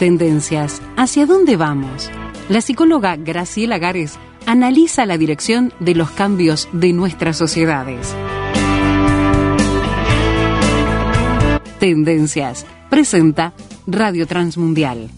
Tendencias. 0.00 0.80
¿Hacia 0.96 1.26
dónde 1.26 1.58
vamos? 1.58 2.10
La 2.48 2.62
psicóloga 2.62 3.16
Graciela 3.16 3.76
Gares 3.76 4.18
analiza 4.46 5.04
la 5.04 5.18
dirección 5.18 5.74
de 5.78 5.94
los 5.94 6.10
cambios 6.12 6.70
de 6.72 6.94
nuestras 6.94 7.36
sociedades. 7.36 8.16
Tendencias. 11.78 12.64
Presenta 12.88 13.52
Radio 13.86 14.26
Transmundial. 14.26 15.10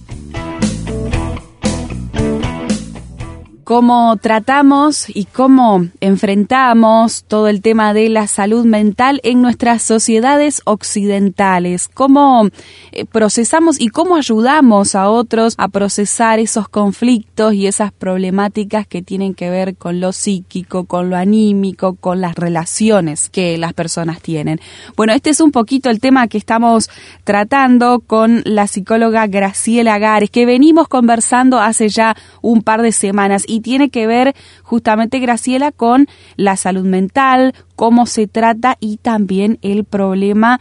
Cómo 3.64 4.16
tratamos 4.16 5.06
y 5.08 5.24
cómo 5.24 5.86
enfrentamos 6.00 7.24
todo 7.24 7.48
el 7.48 7.62
tema 7.62 7.94
de 7.94 8.08
la 8.08 8.26
salud 8.26 8.64
mental 8.64 9.20
en 9.24 9.42
nuestras 9.42 9.82
sociedades 9.82 10.62
occidentales, 10.64 11.88
cómo 11.88 12.48
eh, 12.92 13.04
procesamos 13.04 13.80
y 13.80 13.88
cómo 13.88 14.16
ayudamos 14.16 14.94
a 14.94 15.08
otros 15.08 15.54
a 15.58 15.68
procesar 15.68 16.38
esos 16.38 16.68
conflictos 16.68 17.54
y 17.54 17.66
esas 17.66 17.92
problemáticas 17.92 18.86
que 18.86 19.02
tienen 19.02 19.34
que 19.34 19.50
ver 19.50 19.76
con 19.76 20.00
lo 20.00 20.12
psíquico, 20.12 20.84
con 20.84 21.10
lo 21.10 21.16
anímico, 21.16 21.94
con 21.94 22.20
las 22.20 22.34
relaciones 22.34 23.28
que 23.28 23.58
las 23.58 23.72
personas 23.72 24.20
tienen. 24.20 24.60
Bueno, 24.96 25.12
este 25.12 25.30
es 25.30 25.40
un 25.40 25.52
poquito 25.52 25.90
el 25.90 26.00
tema 26.00 26.28
que 26.28 26.38
estamos 26.38 26.90
tratando 27.24 28.00
con 28.00 28.42
la 28.44 28.66
psicóloga 28.66 29.26
Graciela 29.26 29.98
Gares, 29.98 30.30
que 30.30 30.46
venimos 30.46 30.88
conversando 30.88 31.60
hace 31.60 31.88
ya 31.88 32.16
un 32.40 32.62
par 32.62 32.82
de 32.82 32.92
semanas 32.92 33.44
y 33.52 33.60
tiene 33.60 33.90
que 33.90 34.06
ver 34.06 34.34
justamente, 34.62 35.18
Graciela, 35.18 35.72
con 35.72 36.06
la 36.36 36.56
salud 36.56 36.86
mental, 36.86 37.54
cómo 37.76 38.06
se 38.06 38.26
trata 38.26 38.78
y 38.80 38.96
también 38.96 39.58
el 39.60 39.84
problema 39.84 40.60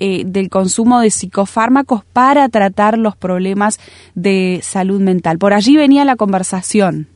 eh, 0.00 0.24
del 0.26 0.48
consumo 0.48 1.00
de 1.00 1.10
psicofármacos 1.10 2.04
para 2.12 2.48
tratar 2.48 2.98
los 2.98 3.16
problemas 3.16 3.78
de 4.16 4.60
salud 4.62 5.00
mental. 5.00 5.38
Por 5.38 5.52
allí 5.52 5.76
venía 5.76 6.04
la 6.04 6.16
conversación. 6.16 7.11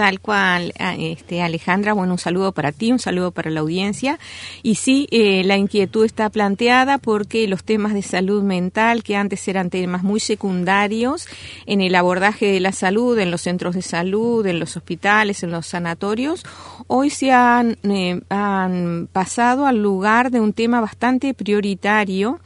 Tal 0.00 0.18
cual, 0.18 0.72
este, 0.96 1.42
Alejandra, 1.42 1.92
bueno, 1.92 2.14
un 2.14 2.18
saludo 2.18 2.52
para 2.52 2.72
ti, 2.72 2.90
un 2.90 2.98
saludo 2.98 3.32
para 3.32 3.50
la 3.50 3.60
audiencia. 3.60 4.18
Y 4.62 4.76
sí, 4.76 5.06
eh, 5.10 5.42
la 5.44 5.58
inquietud 5.58 6.06
está 6.06 6.30
planteada 6.30 6.96
porque 6.96 7.46
los 7.46 7.64
temas 7.64 7.92
de 7.92 8.00
salud 8.00 8.42
mental, 8.42 9.02
que 9.02 9.14
antes 9.16 9.46
eran 9.46 9.68
temas 9.68 10.02
muy 10.02 10.18
secundarios 10.18 11.28
en 11.66 11.82
el 11.82 11.94
abordaje 11.94 12.46
de 12.46 12.60
la 12.60 12.72
salud, 12.72 13.18
en 13.18 13.30
los 13.30 13.42
centros 13.42 13.74
de 13.74 13.82
salud, 13.82 14.46
en 14.46 14.58
los 14.58 14.74
hospitales, 14.74 15.42
en 15.42 15.50
los 15.50 15.66
sanatorios, 15.66 16.46
hoy 16.86 17.10
se 17.10 17.32
han, 17.32 17.76
eh, 17.82 18.22
han 18.30 19.06
pasado 19.12 19.66
al 19.66 19.82
lugar 19.82 20.30
de 20.30 20.40
un 20.40 20.54
tema 20.54 20.80
bastante 20.80 21.34
prioritario 21.34 22.40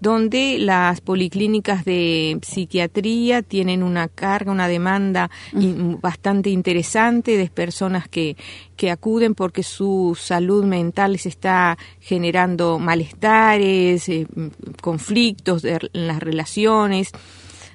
donde 0.00 0.58
las 0.58 1.00
policlínicas 1.00 1.84
de 1.84 2.38
psiquiatría 2.42 3.42
tienen 3.42 3.82
una 3.82 4.08
carga, 4.08 4.52
una 4.52 4.68
demanda 4.68 5.30
bastante 6.00 6.50
interesante 6.50 7.36
de 7.36 7.48
personas 7.50 8.08
que, 8.08 8.36
que 8.76 8.90
acuden 8.90 9.34
porque 9.34 9.62
su 9.62 10.16
salud 10.20 10.64
mental 10.64 11.12
les 11.12 11.26
está 11.26 11.78
generando 12.00 12.78
malestares, 12.78 14.08
eh, 14.08 14.26
conflictos 14.80 15.64
en 15.64 15.78
las 15.92 16.20
relaciones 16.20 17.12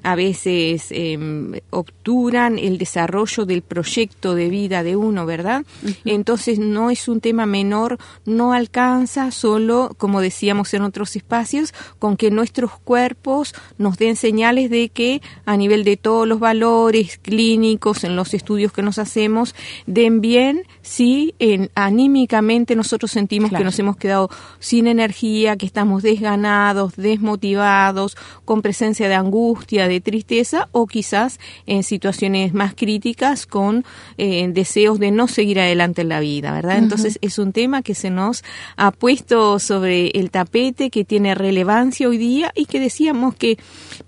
a 0.03 0.15
veces 0.15 0.87
em, 0.89 1.53
obturan 1.69 2.57
el 2.57 2.77
desarrollo 2.77 3.45
del 3.45 3.61
proyecto 3.61 4.35
de 4.35 4.49
vida 4.49 4.83
de 4.83 4.95
uno, 4.95 5.25
¿verdad? 5.25 5.63
Entonces 6.05 6.59
no 6.59 6.89
es 6.89 7.07
un 7.07 7.21
tema 7.21 7.45
menor, 7.45 7.97
no 8.25 8.53
alcanza 8.53 9.31
solo, 9.31 9.95
como 9.97 10.21
decíamos 10.21 10.73
en 10.73 10.81
otros 10.81 11.15
espacios, 11.15 11.73
con 11.99 12.17
que 12.17 12.31
nuestros 12.31 12.71
cuerpos 12.79 13.53
nos 13.77 13.97
den 13.97 14.15
señales 14.15 14.69
de 14.69 14.89
que 14.89 15.21
a 15.45 15.57
nivel 15.57 15.83
de 15.83 15.97
todos 15.97 16.27
los 16.27 16.39
valores 16.39 17.19
clínicos, 17.21 18.03
en 18.03 18.15
los 18.15 18.33
estudios 18.33 18.71
que 18.71 18.81
nos 18.81 18.97
hacemos, 18.97 19.55
den 19.85 20.21
bien 20.21 20.63
si 20.81 21.35
en, 21.39 21.69
anímicamente 21.75 22.75
nosotros 22.75 23.11
sentimos 23.11 23.51
que 23.51 23.63
nos 23.63 23.77
hemos 23.79 23.97
quedado 23.97 24.29
sin 24.59 24.87
energía, 24.87 25.57
que 25.57 25.65
estamos 25.65 26.03
desganados, 26.03 26.95
desmotivados, 26.95 28.17
con 28.45 28.61
presencia 28.61 29.07
de 29.07 29.15
angustia, 29.15 29.87
de 29.91 30.01
tristeza 30.01 30.67
o 30.71 30.87
quizás 30.87 31.39
en 31.65 31.83
situaciones 31.83 32.53
más 32.53 32.73
críticas 32.73 33.45
con 33.45 33.85
eh, 34.17 34.47
deseos 34.51 34.99
de 34.99 35.11
no 35.11 35.27
seguir 35.27 35.59
adelante 35.59 36.01
en 36.01 36.09
la 36.09 36.19
vida, 36.19 36.53
¿verdad? 36.53 36.77
Entonces 36.77 37.19
es 37.21 37.37
un 37.37 37.51
tema 37.51 37.81
que 37.81 37.95
se 37.95 38.09
nos 38.09 38.43
ha 38.77 38.91
puesto 38.91 39.59
sobre 39.59 40.07
el 40.09 40.31
tapete, 40.31 40.89
que 40.89 41.05
tiene 41.05 41.35
relevancia 41.35 42.07
hoy 42.07 42.17
día 42.17 42.51
y 42.55 42.65
que 42.65 42.79
decíamos 42.79 43.35
que 43.35 43.57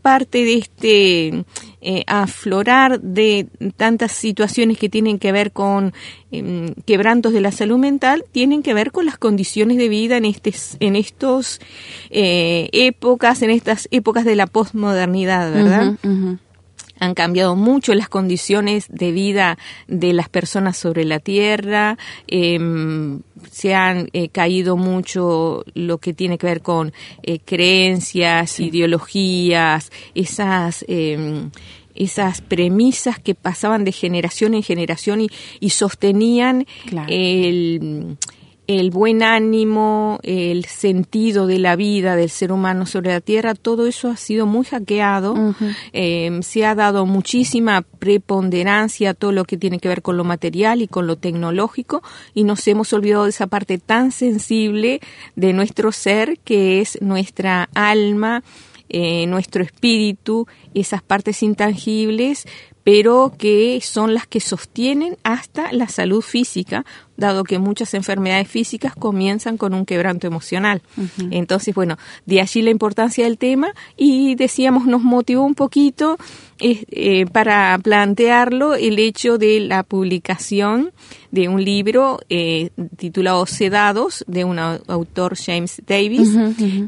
parte 0.02 0.44
de 0.44 0.56
este 0.56 1.46
eh, 1.86 2.04
aflorar 2.08 3.02
de 3.02 3.48
tantas 3.76 4.14
situaciones 4.14 4.78
que 4.78 4.90
tienen 4.90 5.20
que 5.20 5.32
ver 5.32 5.52
con 5.52 5.94
em, 6.32 6.74
quebrantos 6.86 7.34
de 7.34 7.42
la 7.42 7.52
salud 7.52 7.78
mental, 7.78 8.24
tienen 8.32 8.64
que 8.64 8.74
ver 8.74 8.92
con 8.92 9.06
las 9.06 9.18
condiciones 9.18 9.78
de 9.78 9.90
vida 9.90 10.18
en, 10.18 10.26
este, 10.26 10.54
en 10.80 10.96
estos 10.96 11.60
eh, 12.10 12.70
épocas, 12.72 13.42
en 13.42 13.50
estas 13.50 13.88
épocas 13.92 14.26
de 14.26 14.36
la 14.36 14.48
posmodernidad, 14.48 15.52
¿verdad? 15.52 15.96
Han 17.04 17.14
cambiado 17.14 17.56
mucho 17.56 17.94
las 17.94 18.10
condiciones 18.10 18.88
de 18.90 19.12
vida 19.12 19.58
de 19.88 20.14
las 20.14 20.30
personas 20.30 20.78
sobre 20.78 21.06
la 21.06 21.20
tierra, 21.20 21.98
em, 22.28 23.22
se 23.52 23.76
han 23.76 24.10
eh, 24.14 24.30
caído 24.30 24.78
mucho 24.78 25.64
lo 25.74 25.98
que 25.98 26.14
tiene 26.14 26.38
que 26.38 26.48
ver 26.48 26.62
con 26.62 26.94
eh, 27.24 27.40
creencias, 27.40 28.60
ideologías, 28.60 29.92
esas 30.16 30.86
em, 30.88 31.52
esas 31.96 32.42
premisas 32.42 33.20
que 33.20 33.36
pasaban 33.36 33.86
de 33.86 33.92
generación 33.92 34.56
en 34.56 34.64
generación 34.64 35.22
y, 35.22 35.30
y 35.60 35.70
sostenían 35.70 36.66
el 37.08 38.18
el 38.68 38.92
buen 38.92 39.24
ánimo, 39.24 40.20
el 40.24 40.66
sentido 40.66 41.48
de 41.48 41.60
la 41.60 41.76
vida 41.76 42.16
del 42.16 42.30
ser 42.30 42.52
humano 42.52 42.86
sobre 42.86 43.12
la 43.12 43.22
Tierra, 43.22 43.56
todo 43.56 43.88
eso 43.88 44.10
ha 44.10 44.16
sido 44.16 44.46
muy 44.46 44.66
hackeado. 44.66 45.36
Em, 45.92 46.42
se 46.42 46.66
ha 46.66 46.74
dado 46.74 47.06
muchísima 47.06 47.82
preponderancia 47.82 49.12
a 49.12 49.14
todo 49.14 49.32
lo 49.32 49.46
que 49.46 49.58
tiene 49.58 49.80
que 49.80 49.90
ver 49.90 50.02
con 50.02 50.18
lo 50.18 50.24
material 50.24 50.82
y 50.82 50.88
con 50.88 51.08
lo 51.08 51.18
tecnológico 51.18 52.02
y 52.34 52.44
nos 52.44 52.66
hemos 52.68 52.94
olvidado 52.94 53.26
de 53.26 53.32
esa 53.32 53.48
parte 53.48 53.78
tan 53.78 54.12
sensible 54.12 55.02
de 55.36 55.54
nuestro 55.54 55.92
ser 55.92 56.40
que 56.40 56.80
es 56.80 57.02
nuestra 57.02 57.70
alma, 57.74 58.44
eh, 58.90 59.26
nuestro 59.28 59.64
espíritu, 59.64 60.48
esas 60.74 61.02
partes 61.02 61.42
intangibles, 61.42 62.46
pero 62.84 63.34
que 63.38 63.80
son 63.82 64.14
las 64.14 64.28
que 64.28 64.40
sostienen 64.40 65.18
hasta 65.24 65.72
la 65.72 65.88
salud 65.88 66.22
física, 66.22 66.86
dado 67.16 67.44
que 67.44 67.60
muchas 67.60 67.94
enfermedades 67.94 68.48
físicas 68.48 68.94
comienzan 68.96 69.58
con 69.58 69.74
un 69.74 69.86
quebranto 69.86 70.28
emocional. 70.28 70.82
Entonces, 71.32 71.74
bueno, 71.74 71.98
de 72.26 72.42
allí 72.42 72.62
la 72.62 72.72
importancia 72.72 73.24
del 73.24 73.38
tema 73.38 73.74
y 73.96 74.36
decíamos, 74.36 74.86
nos 74.86 75.02
motivó 75.02 75.44
un 75.44 75.56
poquito 75.56 76.18
eh, 76.60 77.26
para 77.32 77.78
plantearlo 77.82 78.76
el 78.76 79.00
hecho 79.00 79.38
de 79.38 79.60
la 79.62 79.84
publicación 79.84 80.92
de 81.32 81.48
un 81.48 81.64
libro 81.64 82.20
eh, 82.30 82.70
titulado 82.98 83.46
Sedados 83.46 84.24
de 84.28 84.44
un 84.44 84.60
autor 84.60 85.36
James 85.38 85.82
Davis 85.88 86.30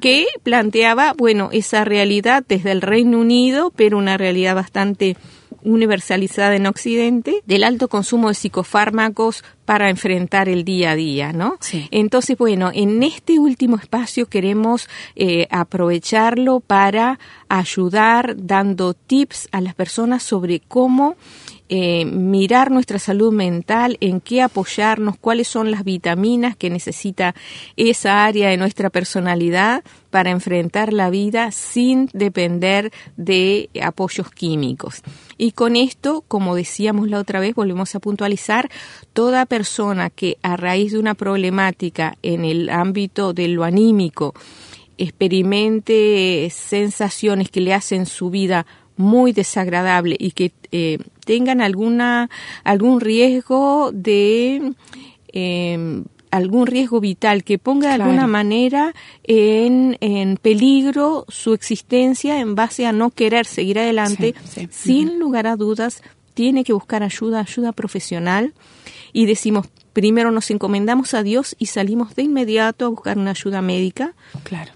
que 0.01 0.27
planteaba, 0.43 1.13
bueno, 1.17 1.49
esa 1.51 1.83
realidad 1.85 2.43
desde 2.47 2.71
el 2.71 2.81
Reino 2.81 3.19
Unido, 3.19 3.71
pero 3.75 3.97
una 3.97 4.17
realidad 4.17 4.55
bastante 4.55 5.17
universalizada 5.65 6.55
en 6.55 6.67
Occidente 6.67 7.41
del 7.45 7.63
alto 7.63 7.87
consumo 7.87 8.29
de 8.29 8.35
psicofármacos 8.35 9.43
para 9.65 9.89
enfrentar 9.89 10.47
el 10.47 10.63
día 10.63 10.91
a 10.91 10.95
día, 10.95 11.33
¿no? 11.33 11.57
Entonces, 11.91 12.37
bueno, 12.37 12.71
en 12.73 13.01
este 13.03 13.39
último 13.39 13.77
espacio 13.77 14.27
queremos 14.27 14.87
eh, 15.15 15.47
aprovecharlo 15.49 16.59
para 16.59 17.19
ayudar 17.49 18.35
dando 18.37 18.93
tips 18.93 19.49
a 19.51 19.61
las 19.61 19.73
personas 19.73 20.23
sobre 20.23 20.59
cómo 20.59 21.17
eh, 21.67 22.05
mirar 22.05 22.69
nuestra 22.69 22.99
salud 22.99 23.33
mental, 23.33 23.97
en 23.99 24.21
qué 24.21 24.41
apoyarnos, 24.41 25.17
cuáles 25.17 25.47
son 25.47 25.71
las 25.71 25.83
vitaminas 25.83 26.55
que 26.55 26.69
necesita 26.69 27.33
esa 27.75 28.25
área 28.25 28.49
de 28.49 28.57
nuestra 28.57 28.89
personalidad 28.89 29.83
para 30.11 30.29
enfrentar 30.29 30.93
la 30.93 31.09
vida 31.09 31.51
sin 31.51 32.09
depender 32.13 32.91
de 33.17 33.69
apoyos 33.81 34.29
químicos. 34.29 35.01
Y 35.37 35.53
con 35.53 35.75
esto, 35.75 36.23
como 36.27 36.55
decíamos 36.55 37.09
la 37.09 37.19
otra 37.19 37.39
vez, 37.39 37.55
volvemos 37.55 37.95
a 37.95 37.99
puntualizar, 37.99 38.69
toda 39.13 39.45
persona 39.45 40.09
que 40.09 40.37
a 40.43 40.57
raíz 40.57 40.91
de 40.91 40.99
una 40.99 41.15
problemática 41.15 42.15
en 42.21 42.45
el 42.45 42.69
ámbito 42.69 43.33
de 43.33 43.47
lo 43.47 43.63
anímico 43.63 44.33
experimente 44.97 46.47
sensaciones 46.51 47.49
que 47.49 47.61
le 47.61 47.73
hacen 47.73 48.05
su 48.05 48.29
vida 48.29 48.65
muy 48.97 49.33
desagradable 49.33 50.15
y 50.17 50.31
que 50.31 50.51
eh, 50.71 50.99
tengan 51.25 51.59
alguna 51.59 52.29
algún 52.63 53.01
riesgo 53.01 53.91
de 53.93 54.73
em, 55.33 56.05
algún 56.31 56.67
riesgo 56.67 56.99
vital 56.99 57.43
que 57.43 57.57
ponga 57.57 57.89
de 57.89 57.95
alguna 57.95 58.27
manera 58.27 58.93
en, 59.23 59.97
en, 60.01 60.37
peligro 60.37 61.25
su 61.29 61.53
existencia 61.53 62.39
en 62.39 62.55
base 62.55 62.85
a 62.85 62.91
no 62.91 63.09
querer 63.09 63.45
seguir 63.45 63.79
adelante, 63.79 64.35
sin 64.69 65.17
lugar 65.17 65.47
a 65.47 65.55
dudas, 65.55 66.03
tiene 66.33 66.65
que 66.65 66.73
buscar 66.73 67.03
ayuda, 67.03 67.39
ayuda 67.39 67.71
profesional. 67.71 68.53
Y 69.13 69.27
decimos, 69.27 69.67
primero 69.93 70.29
nos 70.31 70.51
encomendamos 70.51 71.13
a 71.13 71.23
Dios 71.23 71.55
y 71.57 71.67
salimos 71.67 72.15
de 72.15 72.23
inmediato 72.23 72.85
a 72.85 72.89
buscar 72.89 73.17
una 73.17 73.31
ayuda 73.31 73.61
médica. 73.61 74.13
Claro 74.43 74.73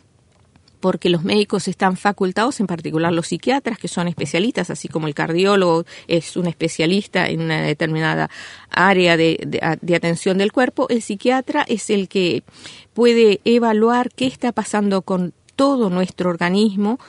porque 0.80 1.10
los 1.10 1.24
médicos 1.24 1.68
están 1.68 1.98
facultados, 1.98 2.60
en 2.60 2.68
particular 2.68 3.12
los 3.12 3.28
psiquiatras, 3.28 3.78
que 3.78 3.88
son 3.88 4.08
especialistas, 4.08 4.70
así 4.70 4.88
como 4.88 5.08
el 5.08 5.14
cardiólogo 5.14 5.86
es 6.08 6.38
un 6.38 6.48
especialista 6.48 7.28
en 7.28 7.42
una 7.42 7.62
determinada 7.62 8.30
área 8.70 9.18
de, 9.18 9.40
de, 9.82 9.96
atención 9.96 10.38
del 10.38 10.52
cuerpo, 10.52 10.88
el 10.90 11.02
psiquiatra 11.02 11.64
es 11.68 11.90
el 11.90 12.08
que 12.08 12.44
puede 12.94 13.42
evaluar 13.46 14.12
qué 14.12 14.28
está 14.28 14.52
pasando 14.52 15.02
con 15.02 15.34
todo 15.56 15.90
nuestro 15.90 16.30
organismo, 16.30 17.00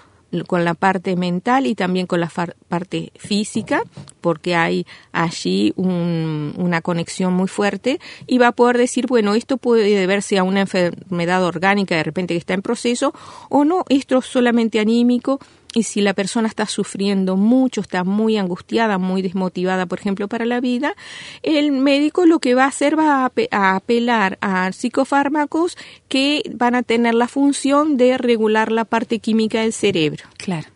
con 0.46 0.64
la 0.64 0.74
parte 0.74 1.16
mental 1.16 1.66
y 1.66 1.74
también 1.74 2.06
con 2.06 2.20
la 2.20 2.30
parte 2.68 3.12
física, 3.16 3.82
porque 4.20 4.54
hay 4.54 4.86
allí 5.12 5.72
una 5.76 6.80
conexión 6.82 7.32
muy 7.32 7.48
fuerte 7.48 8.00
y 8.26 8.38
va 8.38 8.48
a 8.48 8.52
poder 8.52 8.78
decir, 8.78 9.06
bueno, 9.06 9.34
esto 9.34 9.56
puede 9.56 9.88
deberse 9.98 10.38
a 10.38 10.44
una 10.44 10.60
enfermedad 10.60 11.44
orgánica 11.44 11.96
de 11.96 12.02
repente 12.02 12.34
que 12.34 12.38
está 12.38 12.54
en 12.54 12.62
proceso 12.62 13.12
o 13.48 13.64
no, 13.64 13.84
esto 13.88 14.18
es 14.18 14.26
solamente 14.26 14.80
anímico 14.80 15.40
y 15.74 15.84
si 15.84 16.00
la 16.00 16.14
persona 16.14 16.48
está 16.48 16.66
sufriendo 16.66 17.36
mucho, 17.36 17.80
está 17.80 18.02
muy 18.02 18.36
angustiada, 18.36 18.98
muy 18.98 19.22
desmotivada, 19.22 19.86
por 19.86 20.00
ejemplo, 20.00 20.26
para 20.28 20.44
la 20.44 20.60
vida, 20.60 20.94
el 21.42 21.70
médico 21.72 22.26
lo 22.26 22.40
que 22.40 22.54
va 22.54 22.64
a 22.64 22.68
hacer 22.68 22.98
va 22.98 23.30
a, 23.50 23.76
apelar 23.76 24.38
a 24.40 24.72
psicofármacos 24.72 25.76
que 26.08 26.42
van 26.52 26.74
a 26.74 26.82
tener 26.82 27.14
la 27.14 27.28
función 27.28 27.96
de 27.96 28.18
regular 28.18 28.72
la 28.72 28.84
parte 28.84 29.20
química 29.20 29.60
del 29.60 29.72
cerebro. 29.72 30.24
Claro. 30.36 30.68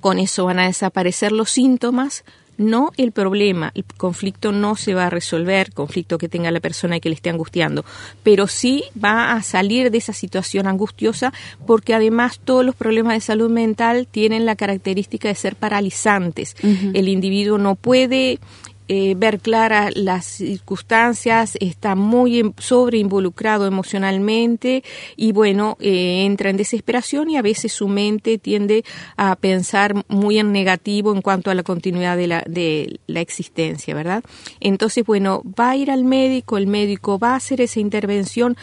Con 0.00 0.18
eso 0.18 0.44
van 0.44 0.58
a 0.58 0.66
desaparecer 0.66 1.32
los 1.32 1.50
síntomas, 1.50 2.24
no 2.56 2.92
el 2.96 3.12
problema, 3.12 3.72
el 3.74 3.84
conflicto 3.84 4.52
no 4.52 4.76
se 4.76 4.94
va 4.94 5.06
a 5.06 5.10
resolver, 5.10 5.72
conflicto 5.72 6.18
que 6.18 6.28
tenga 6.28 6.50
la 6.50 6.60
persona 6.60 6.96
y 6.96 7.00
que 7.00 7.08
le 7.08 7.14
esté 7.14 7.30
angustiando, 7.30 7.84
pero 8.22 8.46
sí 8.46 8.84
va 9.02 9.32
a 9.32 9.42
salir 9.42 9.90
de 9.90 9.98
esa 9.98 10.12
situación 10.12 10.66
angustiosa 10.66 11.32
porque 11.66 11.94
además 11.94 12.40
todos 12.42 12.64
los 12.64 12.74
problemas 12.74 13.14
de 13.14 13.20
salud 13.20 13.50
mental 13.50 14.06
tienen 14.10 14.46
la 14.46 14.56
característica 14.56 15.28
de 15.28 15.34
ser 15.34 15.56
paralizantes. 15.56 16.56
El 16.94 17.08
individuo 17.08 17.58
no 17.58 17.74
puede 17.74 18.38
eh, 18.88 19.14
ver 19.16 19.40
claras 19.40 19.96
las 19.96 20.24
circunstancias, 20.26 21.56
está 21.60 21.94
muy 21.94 22.52
sobre 22.58 22.98
involucrado 22.98 23.66
emocionalmente 23.66 24.84
y 25.16 25.32
bueno, 25.32 25.76
eh, 25.80 26.24
entra 26.24 26.50
en 26.50 26.56
desesperación 26.56 27.30
y 27.30 27.36
a 27.36 27.42
veces 27.42 27.72
su 27.72 27.88
mente 27.88 28.38
tiende 28.38 28.84
a 29.16 29.36
pensar 29.36 29.94
muy 30.08 30.38
en 30.38 30.52
negativo 30.52 31.12
en 31.12 31.22
cuanto 31.22 31.50
a 31.50 31.54
la 31.54 31.62
continuidad 31.62 32.16
de 32.16 32.26
la, 32.26 32.44
de 32.46 33.00
la 33.06 33.20
existencia, 33.20 33.94
¿verdad? 33.94 34.22
Entonces, 34.60 35.04
bueno, 35.04 35.42
va 35.58 35.70
a 35.70 35.76
ir 35.76 35.90
al 35.90 36.04
médico, 36.04 36.56
el 36.56 36.66
médico 36.66 37.18
va 37.18 37.32
a 37.32 37.36
hacer 37.36 37.60
esa 37.60 37.80
intervención 37.80 38.56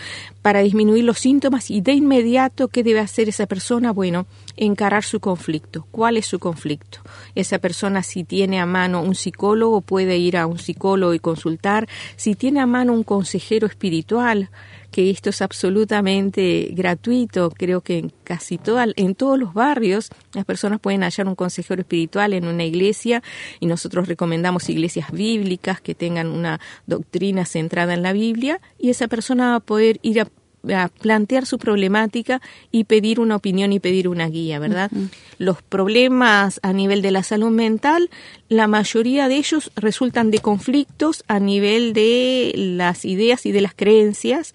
para 0.43 0.59
disminuir 0.59 1.05
los 1.05 1.19
síntomas 1.19 1.71
y 1.71 1.79
de 1.79 1.93
inmediato, 1.93 2.67
¿qué 2.67 2.83
debe 2.83 2.99
hacer 2.99 3.29
esa 3.29 3.47
persona? 3.47 3.93
Bueno, 3.93 4.27
encarar 4.57 5.05
su 5.05 5.21
conflicto. 5.21 5.87
¿Cuál 5.89 6.17
es 6.17 6.25
su 6.25 6.37
conflicto? 6.37 6.99
Esa 7.33 7.59
persona 7.59 8.03
si 8.03 8.25
tiene 8.25 8.59
a 8.59 8.65
mano 8.65 9.01
un 9.01 9.15
psicólogo 9.15 9.79
puede 9.79 10.17
ir 10.17 10.35
a 10.35 10.45
un 10.45 10.59
psicólogo 10.59 11.13
y 11.13 11.19
consultar. 11.19 11.87
Si 12.17 12.35
tiene 12.35 12.59
a 12.59 12.65
mano 12.65 12.91
un 12.91 13.03
consejero 13.03 13.67
espiritual, 13.67 14.49
que 14.93 15.09
esto 15.09 15.31
es 15.31 15.41
absolutamente 15.41 16.69
gratuito, 16.71 17.49
creo 17.49 17.81
que 17.81 17.97
en 17.97 18.13
casi 18.23 18.59
toda, 18.59 18.85
en 18.95 19.15
todos 19.15 19.39
los 19.39 19.55
barrios 19.55 20.09
las 20.33 20.45
personas 20.45 20.79
pueden 20.79 21.01
hallar 21.01 21.27
un 21.27 21.33
consejero 21.33 21.81
espiritual 21.81 22.31
en 22.31 22.45
una 22.45 22.63
iglesia 22.63 23.23
y 23.59 23.65
nosotros 23.65 24.07
recomendamos 24.07 24.69
iglesias 24.69 25.11
bíblicas 25.11 25.81
que 25.81 25.95
tengan 25.95 26.27
una 26.27 26.59
doctrina 26.85 27.43
centrada 27.45 27.95
en 27.95 28.03
la 28.03 28.13
Biblia 28.13 28.61
y 28.77 28.91
esa 28.91 29.07
persona 29.07 29.49
va 29.49 29.55
a 29.55 29.59
poder 29.61 29.99
ir 30.03 30.21
a 30.21 30.27
a 30.71 30.87
plantear 30.87 31.45
su 31.45 31.57
problemática 31.57 32.41
y 32.71 32.85
pedir 32.85 33.19
una 33.19 33.35
opinión 33.35 33.73
y 33.73 33.79
pedir 33.79 34.07
una 34.07 34.27
guía, 34.27 34.59
¿verdad? 34.59 34.89
Los 35.37 35.61
problemas 35.61 36.59
a 36.63 36.73
nivel 36.73 37.01
de 37.01 37.11
la 37.11 37.23
salud 37.23 37.51
mental, 37.51 38.09
la 38.49 38.67
mayoría 38.67 39.27
de 39.27 39.35
ellos 39.35 39.71
resultan 39.75 40.31
de 40.31 40.39
conflictos 40.39 41.23
a 41.27 41.39
nivel 41.39 41.93
de 41.93 42.53
las 42.55 43.05
ideas 43.05 43.45
y 43.45 43.51
de 43.51 43.61
las 43.61 43.73
creencias 43.73 44.53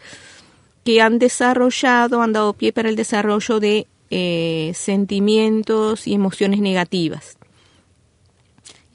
que 0.85 1.03
han 1.03 1.19
desarrollado, 1.19 2.23
han 2.23 2.33
dado 2.33 2.55
pie 2.55 2.73
para 2.73 2.89
el 2.89 2.97
desarrollo 2.97 3.61
de 3.61 3.87
eh, 4.11 4.73
sentimientos 4.75 6.07
y 6.07 6.15
emociones 6.15 6.61
negativas. 6.61 7.38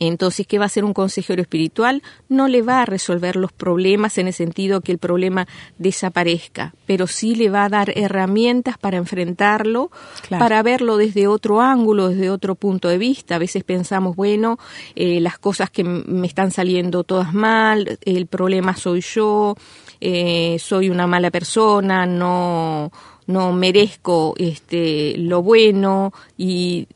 Entonces, 0.07 0.47
¿qué 0.47 0.57
va 0.57 0.65
a 0.65 0.67
hacer 0.67 0.83
un 0.83 0.93
consejero 0.93 1.41
espiritual? 1.41 2.01
No 2.29 2.47
le 2.47 2.61
va 2.61 2.81
a 2.81 2.85
resolver 2.85 3.35
los 3.35 3.51
problemas 3.51 4.17
en 4.17 4.27
el 4.27 4.33
sentido 4.33 4.81
que 4.81 4.91
el 4.91 4.97
problema 4.97 5.47
desaparezca, 5.77 6.73
pero 6.85 7.07
sí 7.07 7.35
le 7.35 7.49
va 7.49 7.65
a 7.65 7.69
dar 7.69 7.93
herramientas 7.97 8.77
para 8.77 8.97
enfrentarlo, 8.97 9.91
para 10.29 10.61
verlo 10.63 10.97
desde 10.97 11.27
otro 11.27 11.61
ángulo, 11.61 12.09
desde 12.09 12.29
otro 12.29 12.55
punto 12.55 12.87
de 12.87 12.97
vista. 12.97 13.35
A 13.35 13.39
veces 13.39 13.63
pensamos, 13.63 14.15
bueno, 14.15 14.57
eh, 14.95 15.19
las 15.19 15.39
cosas 15.39 15.69
que 15.69 15.83
me 15.83 16.27
están 16.27 16.51
saliendo 16.51 17.03
todas 17.03 17.33
mal, 17.33 17.97
el 18.03 18.27
problema 18.27 18.75
soy 18.75 19.01
yo, 19.01 19.55
eh, 20.01 20.57
soy 20.59 20.89
una 20.89 21.07
mala 21.07 21.31
persona, 21.31 22.05
no 22.05 22.91
no 23.25 23.53
merezco 23.53 24.33
este 24.37 25.15
lo 25.17 25.41
bueno 25.41 26.13
y 26.37 26.87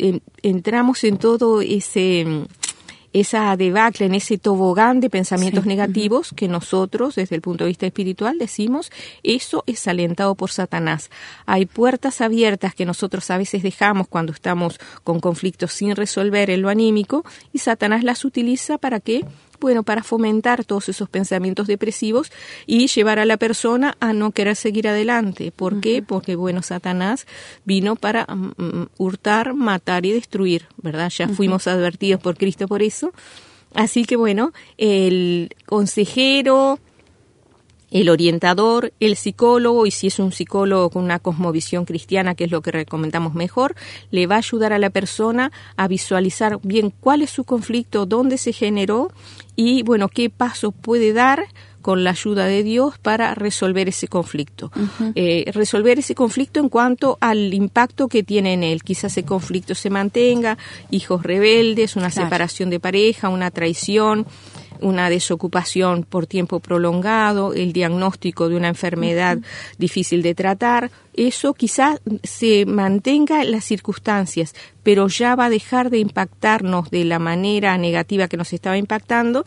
entramos 0.42 1.03
en 1.03 1.18
todo 1.18 1.62
ese 1.62 2.25
esa 3.17 3.55
debacle, 3.57 4.05
en 4.05 4.15
ese 4.15 4.37
tobogán 4.37 4.99
de 4.99 5.09
pensamientos 5.09 5.65
negativos 5.65 6.33
que 6.35 6.47
nosotros, 6.47 7.15
desde 7.15 7.35
el 7.35 7.41
punto 7.41 7.63
de 7.63 7.69
vista 7.69 7.85
espiritual, 7.85 8.37
decimos, 8.37 8.91
eso 9.23 9.63
es 9.67 9.87
alentado 9.87 10.35
por 10.35 10.51
Satanás. 10.51 11.09
Hay 11.45 11.65
puertas 11.65 12.21
abiertas 12.21 12.73
que 12.73 12.85
nosotros 12.85 13.29
a 13.31 13.37
veces 13.37 13.63
dejamos 13.63 14.07
cuando 14.07 14.31
estamos 14.31 14.79
con 15.03 15.19
conflictos 15.19 15.73
sin 15.73 15.95
resolver 15.95 16.49
en 16.49 16.61
lo 16.61 16.69
anímico 16.69 17.25
y 17.53 17.59
Satanás 17.59 18.03
las 18.03 18.25
utiliza 18.25 18.77
para 18.77 18.99
que 18.99 19.25
bueno, 19.59 19.83
para 19.83 20.04
fomentar 20.04 20.65
todos 20.65 20.89
esos 20.89 21.09
pensamientos 21.09 21.68
depresivos 21.68 22.31
y 22.65 22.88
llevar 22.88 23.19
a 23.19 23.25
la 23.25 23.38
persona 23.38 23.95
a 24.00 24.13
no 24.13 24.31
querer 24.31 24.56
seguir 24.56 24.88
adelante. 24.88 25.51
¿Por 25.51 25.80
qué? 25.81 26.01
Porque, 26.01 26.36
bueno, 26.36 26.62
Satanás 26.62 27.27
vino 27.65 27.95
para 27.95 28.25
mm, 28.25 28.54
mm, 28.57 28.88
hurtar, 28.98 29.54
matar 29.54 30.06
y 30.06 30.12
destruir, 30.12 30.67
¿verdad? 30.77 31.12
Ya 31.15 31.27
fuimos 31.27 31.67
advertidos 31.67 32.22
por 32.22 32.38
Cristo 32.38 32.67
por 32.67 32.81
eso. 32.81 33.12
Así 33.74 34.05
que, 34.05 34.15
bueno, 34.15 34.53
el 34.77 35.50
consejero, 35.65 36.79
el 37.91 38.10
orientador, 38.10 38.94
el 39.00 39.15
psicólogo, 39.15 39.86
y 39.86 39.91
si 39.91 40.08
es 40.08 40.20
un 40.20 40.32
psicólogo 40.32 40.89
con 40.89 41.03
una 41.03 41.20
cosmovisión 41.20 41.86
cristiana, 41.86 42.36
que 42.36 42.46
es 42.46 42.51
lo 42.51 42.62
que 42.62 42.72
recomendamos 42.72 43.34
mejor, 43.34 43.75
le 44.12 44.27
va 44.27 44.36
a 44.36 44.39
ayudar 44.39 44.74
a 44.74 44.79
la 44.79 44.89
persona 44.89 45.51
a 45.77 45.88
visualizar 45.88 46.60
bien 46.63 46.91
cuál 47.00 47.22
es 47.22 47.29
su 47.29 47.44
conflicto, 47.44 48.06
dónde 48.06 48.38
se 48.38 48.53
generó 48.53 49.12
y, 49.56 49.84
bueno, 49.84 50.10
qué 50.10 50.29
paso 50.29 50.72
puede 50.72 51.13
dar 51.13 51.46
con 51.88 52.03
la 52.03 52.10
ayuda 52.10 52.48
de 52.48 52.63
Dios 52.63 52.98
para 52.98 53.34
resolver 53.34 53.88
ese 53.88 54.10
conflicto. 54.10 54.72
Eh, 55.15 55.50
resolver 55.53 55.98
ese 55.98 56.15
conflicto 56.15 56.60
en 56.60 56.67
cuanto 56.67 57.17
al 57.22 57.53
impacto 57.53 58.10
que 58.10 58.24
tiene 58.24 58.51
en 58.51 58.63
él. 58.63 58.84
Quizás 58.84 59.13
ese 59.13 59.24
conflicto 59.24 59.74
se 59.74 59.89
mantenga, 59.89 60.58
hijos 60.91 61.24
rebeldes, 61.24 61.96
una 61.96 62.10
separación 62.10 62.70
de 62.70 62.82
pareja, 62.82 63.29
una 63.29 63.51
traición, 63.51 64.25
una 64.81 65.10
desocupación 65.10 66.03
por 66.03 66.27
tiempo 66.27 66.60
prolongado, 66.60 67.53
el 67.53 67.74
diagnóstico 67.74 68.50
de 68.50 68.55
una 68.55 68.67
enfermedad 68.67 69.39
difícil 69.77 70.22
de 70.22 70.36
tratar, 70.36 70.91
eso 71.13 71.53
quizás 71.53 72.00
se 72.24 72.65
mantenga 72.65 73.41
en 73.41 73.51
las 73.51 73.65
circunstancias, 73.65 74.53
pero 74.84 75.07
ya 75.07 75.36
va 75.36 75.46
a 75.46 75.50
dejar 75.50 75.89
de 75.89 75.98
impactarnos 76.00 76.91
de 76.91 77.05
la 77.05 77.19
manera 77.19 77.77
negativa 77.77 78.27
que 78.27 78.38
nos 78.38 78.53
estaba 78.53 78.77
impactando 78.77 79.43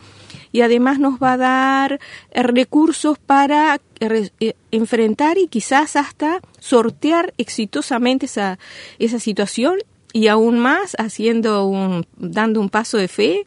y 0.53 0.63
además 0.63 0.99
nos 0.99 1.21
va 1.21 1.35
a 1.35 1.37
dar 1.37 2.01
recursos 2.35 3.19
para 3.19 3.81
eh, 4.01 4.55
enfrentar 4.71 5.39
y 5.39 5.47
quizás 5.47 5.97
hasta 5.97 6.41
sortear 6.59 7.33
exitosamente 7.39 8.27
esa, 8.27 8.59
esa 8.99 9.21
situación 9.21 9.79
y 10.13 10.27
aún 10.27 10.59
más 10.59 10.97
haciendo 10.99 11.67
un, 11.67 12.07
dando 12.17 12.61
un 12.61 12.69
paso 12.69 12.99
de 12.99 13.09
fe 13.09 13.47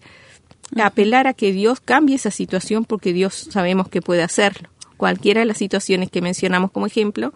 apelar 0.82 1.28
a 1.28 1.34
que 1.34 1.52
Dios 1.52 1.80
cambie 1.80 2.16
esa 2.16 2.32
situación 2.32 2.86
porque 2.86 3.14
Dios 3.14 3.34
sabemos 3.52 3.88
que 3.90 4.02
puede 4.02 4.24
hacerlo. 4.24 4.70
Cualquiera 4.98 5.42
de 5.42 5.46
las 5.46 5.58
situaciones 5.58 6.10
que 6.10 6.22
mencionamos 6.22 6.72
como 6.72 6.86
ejemplo, 6.86 7.34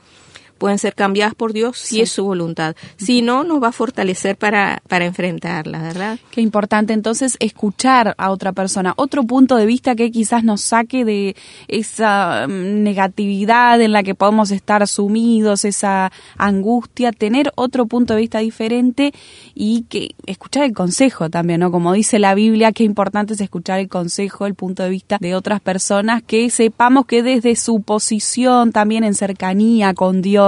pueden 0.58 0.78
ser 0.78 0.96
cambiadas 0.96 1.36
por 1.36 1.54
Dios 1.54 1.78
si 1.78 2.02
es 2.02 2.12
su 2.12 2.26
voluntad. 2.26 2.76
Si 2.98 3.22
no, 3.22 3.44
nos 3.44 3.62
va 3.62 3.70
a 3.70 3.72
fortalecer 3.72 4.38
para, 4.38 4.82
para 4.88 5.06
enfrentarla, 5.06 5.82
¿verdad? 5.82 6.20
Qué 6.32 6.42
importante 6.42 6.94
entonces 6.94 7.38
escuchar 7.40 8.16
a 8.18 8.32
otra 8.32 8.52
persona, 8.52 8.94
otro 8.98 9.24
punto 9.24 9.56
de 9.56 9.66
vista 9.66 9.96
que 9.96 10.12
quizás 10.12 10.44
nos 10.44 10.62
saque 10.62 11.06
de 11.06 11.36
esa 11.68 12.48
mm, 12.48 12.84
negatividad 12.84 13.80
en 13.82 13.92
la 13.92 14.04
que 14.04 14.16
podemos 14.16 14.52
estar 14.52 14.86
sumidos, 14.88 15.66
esa 15.66 16.12
angustia, 16.38 17.12
tener 17.12 17.52
otro 17.56 17.86
punto 17.86 18.14
de 18.14 18.22
vista 18.22 18.40
diferente 18.40 19.14
y 19.54 19.84
que 19.84 20.16
escuchar 20.26 20.64
el 20.64 20.74
consejo 20.74 21.30
también, 21.30 21.60
¿no? 21.60 21.72
Como 21.72 21.94
dice 21.94 22.20
la 22.20 22.36
Biblia, 22.36 22.72
qué 22.72 22.84
importante 22.84 23.34
es 23.34 23.42
escuchar 23.42 23.80
el 23.80 23.90
consejo, 23.90 24.46
el 24.46 24.56
punto 24.56 24.84
de 24.84 24.90
vista 24.90 25.18
de 25.20 25.36
otras 25.36 25.62
personas, 25.62 26.24
que 26.24 26.50
sepamos 26.50 27.06
que 27.06 27.24
desde 27.24 27.56
su 27.56 27.82
posición 27.82 28.72
también 28.72 29.04
en 29.04 29.14
cercanía 29.14 29.94
con 29.94 30.22
Dios, 30.22 30.47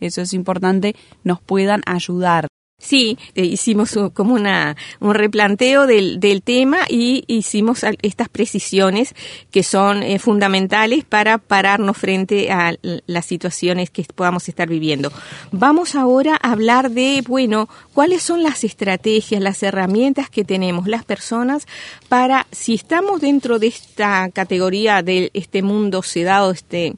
eso 0.00 0.22
es 0.22 0.32
importante, 0.32 0.94
nos 1.24 1.40
puedan 1.40 1.82
ayudar. 1.86 2.49
Sí, 2.80 3.18
eh, 3.34 3.44
hicimos 3.44 3.96
como 4.14 4.34
una, 4.34 4.74
un 5.00 5.14
replanteo 5.14 5.86
del, 5.86 6.18
del, 6.18 6.42
tema 6.42 6.78
y 6.88 7.24
hicimos 7.26 7.84
estas 8.00 8.30
precisiones 8.30 9.14
que 9.50 9.62
son 9.62 10.02
eh, 10.02 10.18
fundamentales 10.18 11.04
para 11.04 11.36
pararnos 11.36 11.98
frente 11.98 12.50
a 12.50 12.74
las 13.06 13.26
situaciones 13.26 13.90
que 13.90 14.04
podamos 14.14 14.48
estar 14.48 14.66
viviendo. 14.66 15.12
Vamos 15.52 15.94
ahora 15.94 16.38
a 16.40 16.52
hablar 16.52 16.90
de, 16.90 17.22
bueno, 17.28 17.68
cuáles 17.92 18.22
son 18.22 18.42
las 18.42 18.64
estrategias, 18.64 19.42
las 19.42 19.62
herramientas 19.62 20.30
que 20.30 20.44
tenemos 20.44 20.88
las 20.88 21.04
personas 21.04 21.66
para, 22.08 22.46
si 22.50 22.74
estamos 22.74 23.20
dentro 23.20 23.58
de 23.58 23.66
esta 23.66 24.30
categoría 24.30 25.02
de 25.02 25.30
este 25.34 25.62
mundo 25.62 26.02
sedado, 26.02 26.50
este, 26.50 26.94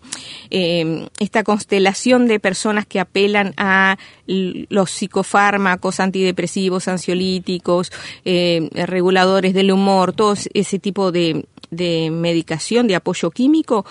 eh, 0.51 1.09
esta 1.19 1.43
constelación 1.43 2.29
de 2.29 2.39
personas 2.39 2.87
que 2.87 3.01
apelan 3.01 3.53
a 3.57 3.99
los 4.69 4.91
psicofármacos, 4.91 6.01
antidepresivos, 6.01 6.89
ansiolíticos, 6.89 7.93
eh, 8.25 8.69
reguladores 8.73 9.55
del 9.55 9.73
humor, 9.73 10.13
todo 10.13 10.35
ese 10.55 10.79
tipo 10.79 11.13
de, 11.13 11.45
de 11.71 12.11
medicación, 12.11 12.87
de 12.87 12.97
apoyo 12.97 13.31
químico, 13.31 13.85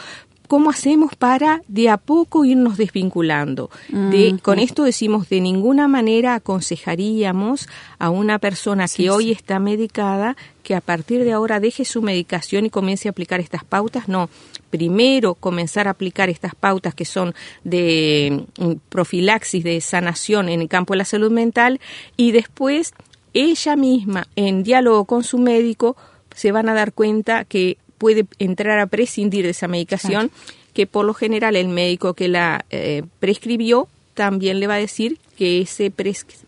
¿cómo 0.51 0.69
hacemos 0.69 1.15
para 1.15 1.61
de 1.69 1.87
a 1.87 1.95
poco 1.95 2.43
irnos 2.43 2.75
desvinculando? 2.75 3.69
De, 3.87 4.37
con 4.43 4.59
esto 4.59 4.83
decimos, 4.83 5.29
de 5.29 5.39
ninguna 5.39 5.87
manera 5.87 6.35
aconsejaríamos 6.35 7.69
a 7.99 8.09
una 8.09 8.37
persona 8.37 8.89
que 8.89 9.09
hoy 9.09 9.31
está 9.31 9.59
medicada 9.59 10.35
que 10.61 10.75
a 10.75 10.81
partir 10.81 11.23
de 11.23 11.31
ahora 11.31 11.61
deje 11.61 11.85
su 11.85 12.01
medicación 12.01 12.65
y 12.65 12.69
comience 12.69 13.07
a 13.07 13.11
aplicar 13.11 13.39
estas 13.39 13.63
pautas. 13.63 14.09
No, 14.09 14.29
primero 14.69 15.35
comenzar 15.35 15.87
a 15.87 15.91
aplicar 15.91 16.29
estas 16.29 16.53
pautas 16.53 16.95
que 16.95 17.05
son 17.05 17.33
de 17.63 18.45
mm, 18.59 18.73
profilaxis, 18.89 19.63
de 19.63 19.79
sanación 19.79 20.49
en 20.49 20.59
el 20.59 20.67
campo 20.67 20.95
de 20.95 20.97
la 20.97 21.05
salud 21.05 21.31
mental 21.31 21.79
y 22.17 22.33
después 22.33 22.93
ella 23.33 23.77
misma, 23.77 24.27
en 24.35 24.63
diálogo 24.63 25.05
con 25.05 25.23
su 25.23 25.37
médico, 25.37 25.95
se 26.35 26.51
van 26.51 26.67
a 26.67 26.73
dar 26.73 26.91
cuenta 26.91 27.45
que 27.45 27.77
puede 28.01 28.25
entrar 28.39 28.79
a 28.79 28.87
prescindir 28.87 29.45
de 29.45 29.51
esa 29.51 29.67
medicación, 29.67 30.31
que 30.73 30.87
por 30.87 31.05
lo 31.05 31.13
general 31.13 31.55
el 31.55 31.67
médico 31.67 32.15
que 32.15 32.29
la 32.29 32.65
eh, 32.71 33.03
prescribió 33.19 33.87
también 34.13 34.59
le 34.59 34.67
va 34.67 34.75
a 34.75 34.77
decir 34.77 35.19
que 35.37 35.61
ese 35.61 35.91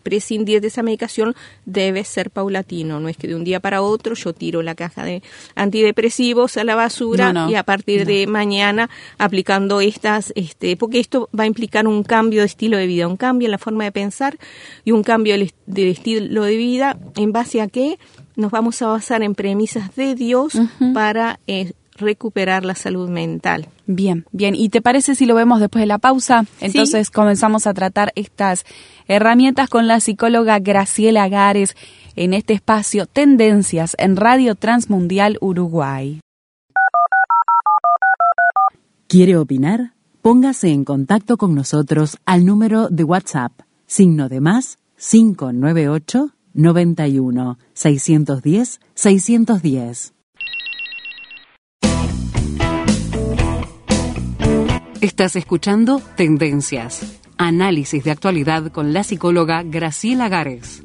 prescindir 0.02 0.60
de 0.60 0.68
esa 0.68 0.82
medicación 0.82 1.34
debe 1.64 2.04
ser 2.04 2.30
paulatino, 2.30 3.00
no 3.00 3.08
es 3.08 3.16
que 3.16 3.26
de 3.26 3.34
un 3.34 3.42
día 3.42 3.58
para 3.58 3.82
otro 3.82 4.14
yo 4.14 4.32
tiro 4.32 4.62
la 4.62 4.74
caja 4.74 5.04
de 5.04 5.22
antidepresivos 5.56 6.56
a 6.56 6.64
la 6.64 6.76
basura 6.76 7.46
y 7.48 7.56
a 7.56 7.64
partir 7.64 8.06
de 8.06 8.26
mañana 8.26 8.88
aplicando 9.18 9.80
estas, 9.80 10.32
este, 10.36 10.76
porque 10.76 11.00
esto 11.00 11.28
va 11.36 11.44
a 11.44 11.46
implicar 11.46 11.88
un 11.88 12.04
cambio 12.04 12.40
de 12.40 12.46
estilo 12.46 12.76
de 12.76 12.86
vida, 12.86 13.08
un 13.08 13.16
cambio 13.16 13.46
en 13.46 13.52
la 13.52 13.58
forma 13.58 13.84
de 13.84 13.92
pensar 13.92 14.38
y 14.84 14.92
un 14.92 15.02
cambio 15.02 15.36
de 15.66 15.90
estilo 15.90 16.44
de 16.44 16.56
vida 16.56 16.96
en 17.16 17.32
base 17.32 17.60
a 17.60 17.68
qué 17.68 17.98
nos 18.36 18.50
vamos 18.50 18.80
a 18.82 18.88
basar 18.88 19.22
en 19.22 19.34
premisas 19.34 19.94
de 19.96 20.14
Dios 20.14 20.54
para 20.92 21.38
eh, 21.46 21.72
recuperar 21.96 22.64
la 22.64 22.74
salud 22.74 23.08
mental. 23.08 23.68
Bien, 23.86 24.26
bien. 24.32 24.54
¿Y 24.54 24.68
te 24.68 24.82
parece 24.82 25.14
si 25.14 25.26
lo 25.26 25.34
vemos 25.34 25.60
después 25.60 25.80
de 25.82 25.86
la 25.86 25.98
pausa? 25.98 26.46
Entonces 26.60 27.10
comenzamos 27.10 27.66
a 27.66 27.74
tratar 27.74 28.12
estas 28.14 28.64
herramientas 29.06 29.68
con 29.68 29.86
la 29.86 30.00
psicóloga 30.00 30.58
Graciela 30.58 31.28
Gares 31.28 31.76
en 32.16 32.34
este 32.34 32.52
espacio 32.52 33.06
Tendencias 33.06 33.96
en 33.98 34.16
Radio 34.16 34.54
Transmundial 34.54 35.38
Uruguay. 35.40 36.20
¿Quiere 39.08 39.36
opinar? 39.36 39.92
Póngase 40.22 40.70
en 40.70 40.84
contacto 40.84 41.36
con 41.36 41.54
nosotros 41.54 42.18
al 42.24 42.46
número 42.46 42.88
de 42.88 43.04
WhatsApp, 43.04 43.52
signo 43.86 44.28
de 44.28 44.40
más 44.40 44.78
598 44.96 46.30
91 46.54 47.58
610 47.74 48.80
610. 48.94 50.13
Estás 55.04 55.36
escuchando 55.36 56.00
Tendencias, 56.16 57.20
análisis 57.36 58.02
de 58.04 58.10
actualidad 58.10 58.72
con 58.72 58.94
la 58.94 59.04
psicóloga 59.04 59.62
Graciela 59.62 60.30
Gares. 60.30 60.82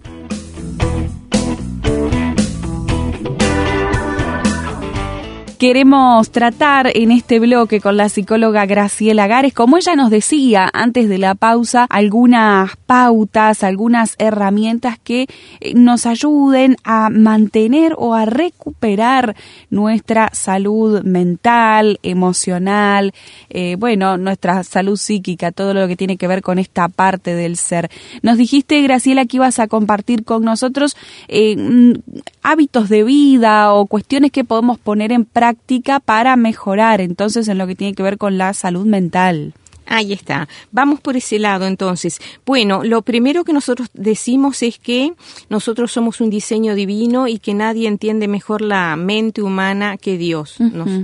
Queremos 5.59 6.31
tratar 6.31 6.89
en 6.95 7.11
este 7.11 7.37
bloque 7.37 7.81
con 7.81 7.97
la 7.97 8.07
psicóloga 8.07 8.65
Graciela 8.65 9.27
Gares, 9.27 9.53
como 9.53 9.75
ella 9.75 9.93
nos 9.97 10.09
decía 10.09 10.69
antes 10.71 11.09
de 11.09 11.17
la 11.17 11.35
pausa, 11.35 11.85
algunas 11.89 12.77
pautas, 12.85 13.65
algunas 13.65 14.15
herramientas 14.19 14.97
que 15.03 15.27
eh, 15.59 15.73
nos 15.75 16.05
ayuden 16.05 16.77
a 16.85 17.09
mantener 17.09 17.93
o 17.97 18.13
a 18.13 18.23
recuperar 18.23 19.35
nuestra 19.69 20.29
salud 20.31 21.03
mental, 21.03 21.99
emocional, 22.03 23.13
eh, 23.49 23.75
bueno, 23.77 24.15
nuestra 24.15 24.63
salud 24.63 24.95
psíquica, 24.95 25.51
todo 25.51 25.73
lo 25.73 25.89
que 25.89 25.97
tiene 25.97 26.15
que 26.15 26.29
ver 26.29 26.41
con 26.41 26.57
esta 26.57 26.87
parte 26.87 27.35
del 27.35 27.57
ser. 27.57 27.91
Nos 28.21 28.37
dijiste, 28.37 28.81
Graciela, 28.81 29.25
que 29.25 29.35
ibas 29.35 29.59
a 29.59 29.67
compartir 29.67 30.23
con 30.23 30.45
nosotros 30.45 30.95
eh, 31.27 31.97
hábitos 32.43 32.87
de 32.87 33.03
vida 33.03 33.73
o 33.73 33.87
cuestiones 33.87 34.31
que 34.31 34.45
podemos 34.45 34.79
poner 34.79 35.11
en 35.11 35.25
práctica 35.25 35.48
práctica 35.49 35.99
para 35.99 36.35
mejorar 36.35 37.01
entonces 37.01 37.47
en 37.47 37.57
lo 37.57 37.65
que 37.65 37.73
tiene 37.73 37.95
que 37.95 38.03
ver 38.03 38.19
con 38.19 38.37
la 38.37 38.53
salud 38.53 38.85
mental. 38.85 39.55
Ahí 39.91 40.13
está. 40.13 40.47
Vamos 40.71 41.01
por 41.01 41.17
ese 41.17 41.39
lado 41.39 41.65
entonces. 41.65 42.21
Bueno, 42.45 42.83
lo 42.83 43.01
primero 43.01 43.43
que 43.43 43.53
nosotros 43.53 43.89
decimos 43.93 44.61
es 44.61 44.77
que 44.77 45.13
nosotros 45.49 45.91
somos 45.91 46.21
un 46.21 46.29
diseño 46.29 46.75
divino 46.75 47.27
y 47.27 47.39
que 47.39 47.55
nadie 47.55 47.87
entiende 47.87 48.27
mejor 48.27 48.61
la 48.61 48.95
mente 48.95 49.41
humana 49.41 49.97
que 49.97 50.19
Dios, 50.19 50.57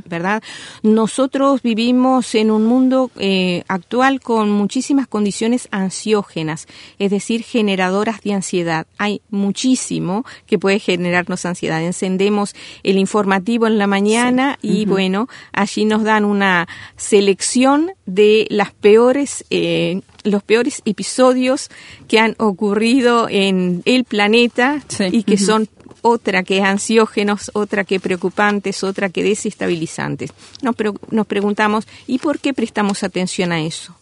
¿verdad? 0.06 0.44
Nosotros 0.84 1.64
vivimos 1.64 2.36
en 2.36 2.52
un 2.52 2.68
mundo 2.68 3.10
eh, 3.18 3.64
actual 3.68 4.22
con 4.22 4.52
muchísimas 4.52 5.08
condiciones 5.08 5.68
ansiógenas, 5.72 6.68
es 7.00 7.10
decir, 7.10 7.42
generadoras 7.42 8.22
de 8.22 8.34
ansiedad. 8.34 8.86
Hay 9.00 9.22
muchísimo 9.32 10.26
que 10.46 10.60
puede 10.60 10.78
generarnos 10.78 11.48
ansiedad. 11.48 11.84
Encendemos 11.84 12.54
el 12.84 13.00
informativo 13.00 13.66
en 13.66 13.80
la 13.80 13.88
mañana 13.88 14.60
y 14.62 14.86
bueno, 14.86 15.28
allí 15.54 15.86
nos 15.86 16.04
dan 16.04 16.24
una 16.24 16.68
selección 16.98 17.92
de 18.06 18.46
las 18.52 18.75
peores, 18.82 19.46
eh, 19.50 20.02
los 20.24 20.44
peores 20.44 20.82
episodios 20.86 21.70
que 22.08 22.20
han 22.20 22.36
ocurrido 22.38 23.28
en 23.30 23.82
el 23.86 24.04
planeta 24.04 24.84
y 25.12 25.24
que 25.24 25.38
son 25.38 25.70
otra 26.02 26.44
que 26.44 26.62
ansiógenos, 26.62 27.50
otra 27.54 27.84
que 27.84 28.00
preocupantes, 28.00 28.84
otra 28.84 29.10
que 29.10 29.24
desestabilizantes. 29.24 30.32
Nos, 30.62 30.76
nos 31.10 31.26
preguntamos, 31.26 31.88
¿y 32.06 32.20
por 32.20 32.40
qué 32.40 32.54
prestamos 32.54 33.04
atención 33.04 33.52
a 33.52 33.62
eso? 33.62 33.96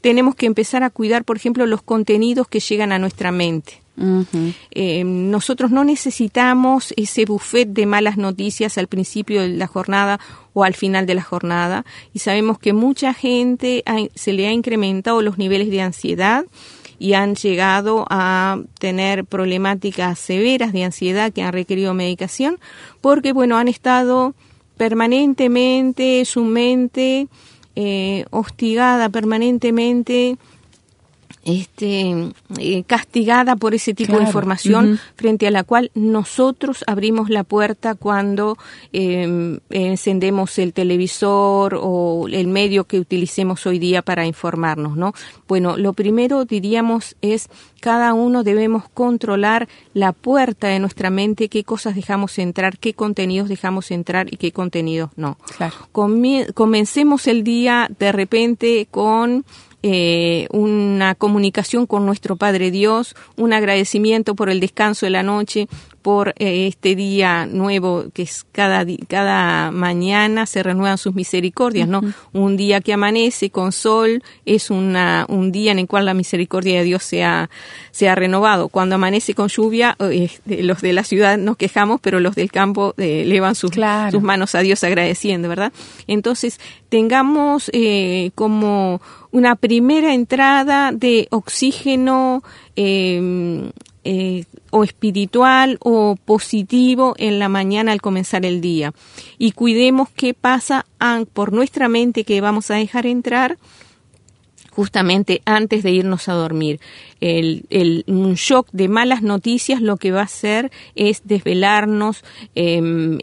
Tenemos 0.00 0.34
que 0.34 0.46
empezar 0.46 0.82
a 0.82 0.90
cuidar, 0.90 1.24
por 1.24 1.36
ejemplo, 1.36 1.66
los 1.66 1.82
contenidos 1.82 2.48
que 2.48 2.60
llegan 2.60 2.92
a 2.92 2.98
nuestra 2.98 3.30
mente. 3.30 3.80
Eh, 4.70 5.04
nosotros 5.04 5.70
no 5.70 5.84
necesitamos 5.84 6.92
ese 6.96 7.24
buffet 7.24 7.68
de 7.68 7.86
malas 7.86 8.18
noticias 8.18 8.76
al 8.78 8.88
principio 8.88 9.42
de 9.42 9.48
la 9.48 9.66
jornada 9.66 10.20
o 10.52 10.64
al 10.64 10.74
final 10.74 11.06
de 11.06 11.14
la 11.14 11.22
jornada. 11.22 11.84
Y 12.12 12.18
sabemos 12.18 12.58
que 12.58 12.72
mucha 12.72 13.14
gente 13.14 13.82
se 14.14 14.32
le 14.32 14.46
ha 14.46 14.52
incrementado 14.52 15.22
los 15.22 15.38
niveles 15.38 15.70
de 15.70 15.80
ansiedad 15.80 16.44
y 16.98 17.14
han 17.14 17.34
llegado 17.34 18.06
a 18.08 18.58
tener 18.78 19.24
problemáticas 19.24 20.18
severas 20.18 20.72
de 20.72 20.84
ansiedad 20.84 21.32
que 21.32 21.42
han 21.42 21.52
requerido 21.52 21.94
medicación 21.94 22.58
porque 23.00 23.32
bueno 23.32 23.58
han 23.58 23.68
estado 23.68 24.34
permanentemente 24.76 26.24
su 26.24 26.44
mente 26.44 27.28
eh, 27.74 28.24
hostigada 28.30 29.10
permanentemente 29.10 30.38
este, 31.46 32.32
eh, 32.58 32.82
castigada 32.88 33.54
por 33.54 33.72
ese 33.72 33.94
tipo 33.94 34.16
de 34.16 34.24
información 34.24 34.98
frente 35.14 35.46
a 35.46 35.52
la 35.52 35.62
cual 35.62 35.92
nosotros 35.94 36.82
abrimos 36.88 37.30
la 37.30 37.44
puerta 37.44 37.94
cuando 37.94 38.58
em, 38.92 39.60
encendemos 39.70 40.58
el 40.58 40.72
televisor 40.72 41.78
o 41.80 42.26
el 42.28 42.48
medio 42.48 42.84
que 42.84 42.98
utilicemos 42.98 43.64
hoy 43.64 43.78
día 43.78 44.02
para 44.02 44.26
informarnos, 44.26 44.96
¿no? 44.96 45.14
Bueno, 45.46 45.76
lo 45.76 45.92
primero 45.92 46.44
diríamos 46.44 47.14
es 47.22 47.48
cada 47.80 48.12
uno 48.14 48.42
debemos 48.42 48.88
controlar 48.88 49.68
la 49.94 50.10
puerta 50.10 50.66
de 50.66 50.80
nuestra 50.80 51.10
mente, 51.10 51.48
qué 51.48 51.62
cosas 51.62 51.94
dejamos 51.94 52.38
entrar, 52.40 52.78
qué 52.78 52.94
contenidos 52.94 53.48
dejamos 53.48 53.92
entrar 53.92 54.26
y 54.32 54.36
qué 54.38 54.50
contenidos 54.50 55.10
no. 55.14 55.38
comencemos 56.54 57.28
el 57.28 57.44
día 57.44 57.88
de 58.00 58.10
repente 58.10 58.88
con 58.90 59.44
eh, 59.88 60.48
una 60.50 61.14
comunicación 61.14 61.86
con 61.86 62.06
nuestro 62.06 62.34
Padre 62.34 62.72
Dios, 62.72 63.14
un 63.36 63.52
agradecimiento 63.52 64.34
por 64.34 64.50
el 64.50 64.58
descanso 64.58 65.06
de 65.06 65.10
la 65.10 65.22
noche, 65.22 65.68
por 66.06 66.34
eh, 66.38 66.68
este 66.68 66.94
día 66.94 67.46
nuevo 67.46 68.04
que 68.14 68.22
es 68.22 68.46
cada, 68.52 68.86
cada 69.08 69.72
mañana 69.72 70.46
se 70.46 70.62
renuevan 70.62 70.98
sus 70.98 71.16
misericordias, 71.16 71.88
¿no? 71.88 72.00
Un 72.32 72.56
día 72.56 72.80
que 72.80 72.92
amanece 72.92 73.50
con 73.50 73.72
sol 73.72 74.22
es 74.44 74.70
una, 74.70 75.26
un 75.28 75.50
día 75.50 75.72
en 75.72 75.80
el 75.80 75.88
cual 75.88 76.04
la 76.04 76.14
misericordia 76.14 76.78
de 76.78 76.84
Dios 76.84 77.02
se 77.02 77.24
ha, 77.24 77.50
se 77.90 78.08
ha 78.08 78.14
renovado. 78.14 78.68
Cuando 78.68 78.94
amanece 78.94 79.34
con 79.34 79.48
lluvia, 79.48 79.96
eh, 79.98 80.30
los 80.46 80.80
de 80.80 80.92
la 80.92 81.02
ciudad 81.02 81.38
nos 81.38 81.56
quejamos, 81.56 82.00
pero 82.00 82.20
los 82.20 82.36
del 82.36 82.52
campo 82.52 82.94
eh, 82.98 83.22
elevan 83.22 83.56
sus, 83.56 83.72
sus 84.12 84.22
manos 84.22 84.54
a 84.54 84.60
Dios 84.60 84.84
agradeciendo, 84.84 85.48
¿verdad? 85.48 85.72
Entonces, 86.06 86.60
tengamos 86.88 87.68
como 88.36 89.00
una 89.32 89.56
primera 89.56 90.14
entrada 90.14 90.92
de 90.92 91.26
oxígeno 91.32 92.44
eh, 92.76 93.70
eh, 94.08 94.44
o 94.70 94.84
espiritual 94.84 95.78
o 95.80 96.14
positivo 96.14 97.16
en 97.18 97.40
la 97.40 97.48
mañana 97.48 97.90
al 97.90 98.00
comenzar 98.00 98.46
el 98.46 98.60
día. 98.60 98.92
Y 99.36 99.50
cuidemos 99.50 100.08
qué 100.10 100.32
pasa 100.32 100.86
por 101.32 101.52
nuestra 101.52 101.88
mente 101.88 102.22
que 102.22 102.40
vamos 102.40 102.70
a 102.70 102.76
dejar 102.76 103.04
entrar 103.06 103.58
justamente 104.70 105.42
antes 105.44 105.82
de 105.82 105.90
irnos 105.90 106.28
a 106.28 106.34
dormir. 106.34 106.78
El, 107.20 108.04
un 108.06 108.34
shock 108.34 108.68
de 108.70 108.86
malas 108.86 109.22
noticias 109.22 109.80
lo 109.80 109.96
que 109.96 110.12
va 110.12 110.20
a 110.20 110.24
hacer 110.24 110.70
es 110.94 111.22
desvelarnos, 111.24 112.22
em, 112.54 113.18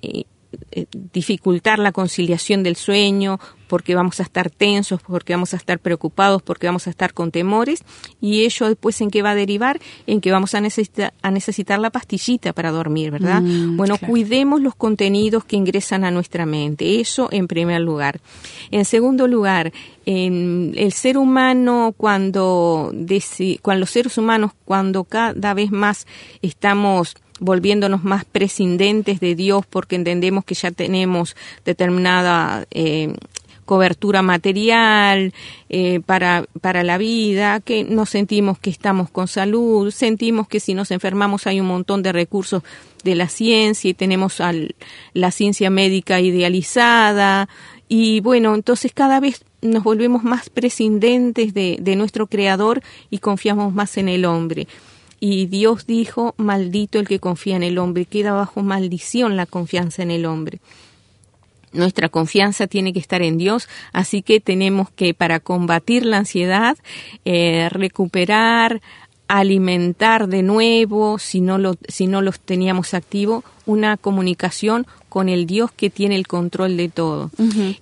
dificultar 1.13 1.79
la 1.79 1.91
conciliación 1.91 2.63
del 2.63 2.75
sueño, 2.75 3.39
porque 3.67 3.95
vamos 3.95 4.19
a 4.19 4.23
estar 4.23 4.51
tensos, 4.51 5.01
porque 5.01 5.33
vamos 5.33 5.53
a 5.53 5.57
estar 5.57 5.79
preocupados, 5.79 6.43
porque 6.43 6.67
vamos 6.67 6.85
a 6.85 6.89
estar 6.89 7.13
con 7.13 7.31
temores, 7.31 7.83
y 8.21 8.45
ello 8.45 8.67
después 8.67 9.01
en 9.01 9.09
qué 9.09 9.21
va 9.21 9.31
a 9.31 9.35
derivar, 9.35 9.79
en 10.05 10.21
que 10.21 10.31
vamos 10.31 10.53
a 10.53 10.61
necesitar, 10.61 11.13
a 11.21 11.31
necesitar 11.31 11.79
la 11.79 11.89
pastillita 11.89 12.53
para 12.53 12.71
dormir, 12.71 13.11
¿verdad? 13.11 13.41
Mm, 13.41 13.77
bueno, 13.77 13.97
cuidemos 13.97 14.61
los 14.61 14.75
contenidos 14.75 15.43
que 15.45 15.55
ingresan 15.55 16.03
a 16.03 16.11
nuestra 16.11 16.45
mente, 16.45 16.99
eso 16.99 17.29
en 17.31 17.47
primer 17.47 17.81
lugar. 17.81 18.21
En 18.69 18.85
segundo 18.85 19.27
lugar, 19.27 19.73
en 20.05 20.73
el 20.75 20.91
ser 20.91 21.17
humano 21.17 21.93
cuando, 21.97 22.93
cuando 23.61 23.79
los 23.79 23.89
seres 23.89 24.17
humanos 24.17 24.51
cuando 24.65 25.03
cada 25.03 25.53
vez 25.53 25.71
más 25.71 26.05
estamos 26.41 27.15
volviéndonos 27.39 28.03
más 28.03 28.25
prescindentes 28.25 29.19
de 29.19 29.35
Dios 29.35 29.65
porque 29.65 29.95
entendemos 29.95 30.45
que 30.45 30.55
ya 30.55 30.71
tenemos 30.71 31.35
determinada 31.65 32.65
eh, 32.71 33.13
cobertura 33.65 34.21
material 34.21 35.33
eh, 35.69 36.01
para, 36.05 36.45
para 36.61 36.83
la 36.83 36.97
vida, 36.97 37.59
que 37.59 37.83
nos 37.83 38.09
sentimos 38.09 38.59
que 38.59 38.69
estamos 38.69 39.09
con 39.09 39.27
salud, 39.27 39.91
sentimos 39.91 40.47
que 40.47 40.59
si 40.59 40.73
nos 40.73 40.91
enfermamos 40.91 41.47
hay 41.47 41.59
un 41.59 41.67
montón 41.67 42.03
de 42.03 42.11
recursos 42.11 42.63
de 43.03 43.15
la 43.15 43.27
ciencia 43.27 43.89
y 43.89 43.93
tenemos 43.93 44.41
al, 44.41 44.75
la 45.13 45.31
ciencia 45.31 45.69
médica 45.69 46.19
idealizada 46.19 47.49
y 47.87 48.19
bueno, 48.21 48.55
entonces 48.55 48.91
cada 48.93 49.19
vez 49.19 49.45
nos 49.61 49.83
volvemos 49.83 50.23
más 50.23 50.49
prescindentes 50.49 51.53
de, 51.53 51.77
de 51.79 51.95
nuestro 51.95 52.27
Creador 52.27 52.81
y 53.09 53.19
confiamos 53.19 53.73
más 53.73 53.97
en 53.97 54.09
el 54.09 54.25
hombre. 54.25 54.67
Y 55.25 55.45
Dios 55.45 55.87
dijo, 55.87 56.35
maldito 56.35 56.99
el 56.99 57.07
que 57.07 57.19
confía 57.21 57.55
en 57.55 57.63
el 57.63 57.77
hombre, 57.77 58.03
queda 58.03 58.33
bajo 58.33 58.61
maldición 58.61 59.37
la 59.37 59.45
confianza 59.45 60.03
en 60.03 60.11
el 60.11 60.25
hombre. 60.25 60.59
Nuestra 61.71 62.09
confianza 62.09 62.67
tiene 62.67 62.91
que 62.91 62.99
estar 62.99 63.21
en 63.21 63.37
Dios, 63.37 63.69
así 63.93 64.21
que 64.21 64.41
tenemos 64.41 64.89
que, 64.89 65.13
para 65.13 65.39
combatir 65.39 66.05
la 66.05 66.17
ansiedad, 66.17 66.75
eh, 67.23 67.69
recuperar, 67.71 68.81
alimentar 69.29 70.27
de 70.27 70.43
nuevo, 70.43 71.17
si 71.19 71.39
no, 71.39 71.57
lo, 71.57 71.77
si 71.87 72.05
no 72.07 72.21
los 72.21 72.41
teníamos 72.41 72.93
activo, 72.93 73.45
una 73.65 73.97
comunicación 73.97 74.85
con 75.13 75.29
el 75.29 75.45
Dios 75.45 75.71
que 75.71 75.91
tiene 75.91 76.15
el 76.15 76.25
control 76.25 76.75
de 76.75 76.89
todo. 76.89 77.29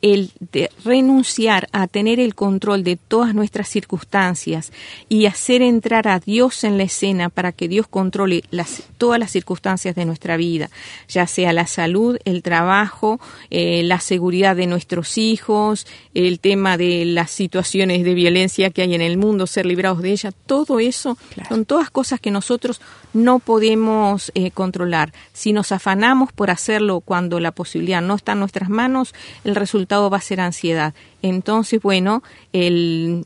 El 0.02 0.32
de 0.52 0.70
renunciar 0.84 1.70
a 1.72 1.88
tener 1.88 2.20
el 2.20 2.36
control 2.36 2.84
de 2.84 2.98
todas 2.98 3.34
nuestras 3.34 3.70
circunstancias 3.70 4.74
y 5.08 5.28
hacer 5.28 5.62
entrar 5.62 6.10
a 6.10 6.20
Dios 6.20 6.66
en 6.66 6.78
la 6.78 6.84
escena 6.84 7.30
para 7.30 7.54
que 7.54 7.70
Dios 7.70 7.88
controle 7.88 8.44
las, 8.52 8.84
todas 8.98 9.18
las 9.18 9.32
circunstancias 9.32 9.96
de 9.96 10.04
nuestra 10.04 10.36
vida, 10.36 10.70
ya 11.08 11.26
sea 11.26 11.54
la 11.54 11.68
salud, 11.68 12.18
el 12.26 12.44
trabajo, 12.44 13.22
eh, 13.50 13.82
la 13.84 14.02
seguridad 14.02 14.58
de 14.58 14.68
nuestros 14.68 15.18
hijos, 15.18 15.88
el 16.14 16.42
tema 16.42 16.76
de 16.76 17.06
las 17.06 17.32
situaciones 17.32 18.04
de 18.04 18.14
violencia 18.14 18.72
que 18.72 18.82
hay 18.82 18.94
en 18.94 19.02
el 19.02 19.16
mundo, 19.16 19.48
ser 19.48 19.66
librados 19.66 20.02
de 20.02 20.12
ella, 20.12 20.34
todo 20.46 20.82
eso 20.82 21.18
son 21.48 21.64
todas 21.64 21.90
cosas 21.92 22.20
que 22.20 22.30
nosotros 22.30 22.82
no 23.14 23.40
podemos 23.40 24.34
eh, 24.36 24.52
controlar. 24.52 25.14
Si 25.32 25.54
nos 25.54 25.71
afanamos 25.72 26.32
por 26.32 26.50
hacerlo 26.50 27.02
cuando 27.02 27.40
la 27.40 27.52
posibilidad 27.52 28.02
no 28.02 28.16
está 28.16 28.34
en 28.34 28.40
nuestras 28.40 28.70
manos, 28.70 29.14
el 29.44 29.56
resultado 29.56 30.10
va 30.10 30.18
a 30.18 30.22
ser 30.22 30.42
ansiedad. 30.42 30.94
Entonces, 31.22 31.82
bueno, 31.82 32.24
el 32.54 33.26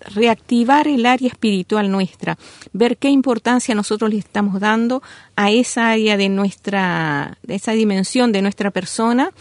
reactivar 0.00 0.88
el 0.88 1.06
área 1.06 1.28
espiritual 1.28 1.90
nuestra, 1.90 2.38
ver 2.72 2.96
qué 2.96 3.10
importancia 3.10 3.74
nosotros 3.74 4.10
le 4.10 4.18
estamos 4.18 4.60
dando 4.60 5.02
a 5.36 5.50
esa 5.50 5.90
área 5.90 6.16
de 6.16 6.28
nuestra, 6.28 7.38
de 7.42 7.54
esa 7.54 7.72
dimensión 7.72 8.32
de 8.32 8.42
nuestra 8.42 8.70
persona 8.70 9.32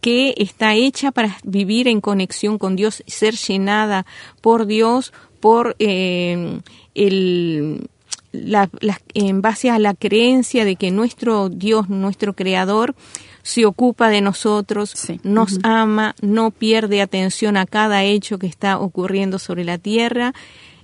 que 0.00 0.34
está 0.36 0.74
hecha 0.74 1.12
para 1.12 1.38
vivir 1.44 1.88
en 1.88 2.00
conexión 2.00 2.58
con 2.58 2.76
Dios, 2.76 3.02
ser 3.06 3.34
llenada 3.34 4.04
por 4.40 4.66
Dios, 4.66 5.12
por 5.40 5.76
eh, 5.78 6.60
el 6.94 7.88
en 8.32 9.42
base 9.42 9.70
a 9.70 9.78
la 9.78 9.94
creencia 9.94 10.64
de 10.64 10.76
que 10.76 10.90
nuestro 10.90 11.48
Dios, 11.48 11.88
nuestro 11.88 12.34
Creador, 12.34 12.94
se 13.42 13.66
ocupa 13.66 14.08
de 14.08 14.20
nosotros, 14.20 14.94
nos 15.24 15.58
ama, 15.64 16.14
no 16.22 16.50
pierde 16.50 17.02
atención 17.02 17.56
a 17.56 17.66
cada 17.66 18.04
hecho 18.04 18.38
que 18.38 18.46
está 18.46 18.78
ocurriendo 18.78 19.38
sobre 19.38 19.64
la 19.64 19.78
tierra, 19.78 20.32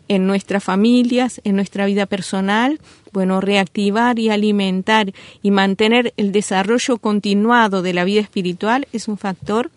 en 0.09 0.27
nuestras 0.27 0.65
familias, 0.65 1.41
en 1.45 1.55
nuestra 1.55 1.87
vida 1.87 2.07
personal, 2.07 2.81
bueno, 3.13 3.41
reactivar 3.41 4.19
y 4.19 4.31
alimentar 4.31 5.13
y 5.43 5.51
mantener 5.51 6.15
el 6.17 6.33
desarrollo 6.33 6.97
continuado 6.99 7.83
de 7.83 7.93
la 7.93 8.05
vida 8.05 8.23
espiritual 8.23 8.89
es 8.93 9.07
un 9.07 9.19
factor 9.19 9.71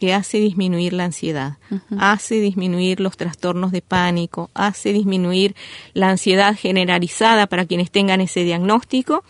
que 0.00 0.14
hace 0.14 0.38
disminuir 0.38 0.94
la 0.94 1.04
ansiedad, 1.04 1.58
hace 1.98 2.40
disminuir 2.40 3.00
los 3.00 3.18
trastornos 3.18 3.70
de 3.70 3.82
pánico, 3.82 4.50
hace 4.54 4.94
disminuir 4.94 5.54
la 5.92 6.08
ansiedad 6.08 6.56
generalizada 6.56 7.46
para 7.46 7.66
quienes 7.66 7.90
tengan 7.90 8.22
ese 8.22 8.42
diagnóstico. 8.42 9.22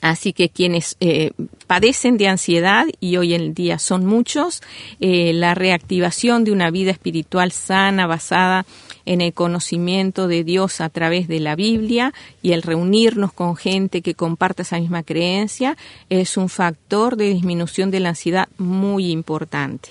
Así 0.00 0.32
que 0.32 0.50
quienes 0.50 0.96
eh, 1.00 1.32
padecen 1.66 2.18
de 2.18 2.28
ansiedad, 2.28 2.84
y 3.00 3.16
hoy 3.16 3.34
en 3.34 3.54
día 3.54 3.78
son 3.78 4.04
muchos, 4.06 4.62
eh, 5.00 5.32
la 5.32 5.54
reactivación 5.54 6.44
de 6.44 6.52
una 6.52 6.70
vida 6.70 6.92
espiritual 6.92 7.50
sana, 7.50 8.06
basada 8.06 8.60
en 8.60 8.87
el 9.08 9.32
conocimiento 9.32 10.28
de 10.28 10.44
Dios 10.44 10.80
a 10.80 10.88
través 10.88 11.28
de 11.28 11.40
la 11.40 11.56
Biblia 11.56 12.12
y 12.42 12.52
el 12.52 12.62
reunirnos 12.62 13.32
con 13.32 13.56
gente 13.56 14.02
que 14.02 14.14
comparta 14.14 14.62
esa 14.62 14.78
misma 14.78 15.02
creencia 15.02 15.76
es 16.10 16.36
un 16.36 16.48
factor 16.48 17.16
de 17.16 17.30
disminución 17.30 17.90
de 17.90 18.00
la 18.00 18.10
ansiedad 18.10 18.48
muy 18.58 19.10
importante. 19.10 19.90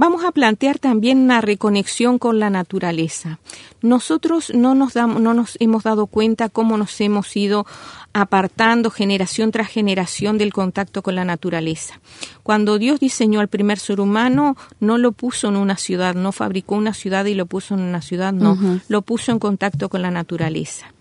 Vamos 0.00 0.24
a 0.24 0.30
plantear 0.30 0.78
también 0.78 1.18
una 1.18 1.40
reconexión 1.40 2.20
con 2.20 2.38
la 2.38 2.50
naturaleza. 2.50 3.40
Nosotros 3.82 4.52
no 4.54 4.76
nos, 4.76 4.94
damos, 4.94 5.20
no 5.20 5.34
nos 5.34 5.56
hemos 5.58 5.82
dado 5.82 6.06
cuenta 6.06 6.48
cómo 6.48 6.78
nos 6.78 7.00
hemos 7.00 7.36
ido 7.36 7.66
apartando 8.12 8.92
generación 8.92 9.50
tras 9.50 9.66
generación 9.66 10.38
del 10.38 10.52
contacto 10.52 11.02
con 11.02 11.16
la 11.16 11.24
naturaleza. 11.24 11.98
Cuando 12.44 12.78
Dios 12.78 13.00
diseñó 13.00 13.40
al 13.40 13.48
primer 13.48 13.80
ser 13.80 13.98
humano, 13.98 14.56
no 14.78 14.98
lo 14.98 15.10
puso 15.10 15.48
en 15.48 15.56
una 15.56 15.76
ciudad, 15.76 16.14
no 16.14 16.30
fabricó 16.30 16.76
una 16.76 16.94
ciudad 16.94 17.24
y 17.24 17.34
lo 17.34 17.46
puso 17.46 17.74
en 17.74 17.80
una 17.80 18.00
ciudad, 18.00 18.32
no, 18.32 18.56
lo 18.86 19.02
puso 19.02 19.32
en 19.32 19.40
contacto 19.40 19.88
con 19.88 20.02
la 20.02 20.12
naturaleza. 20.12 20.94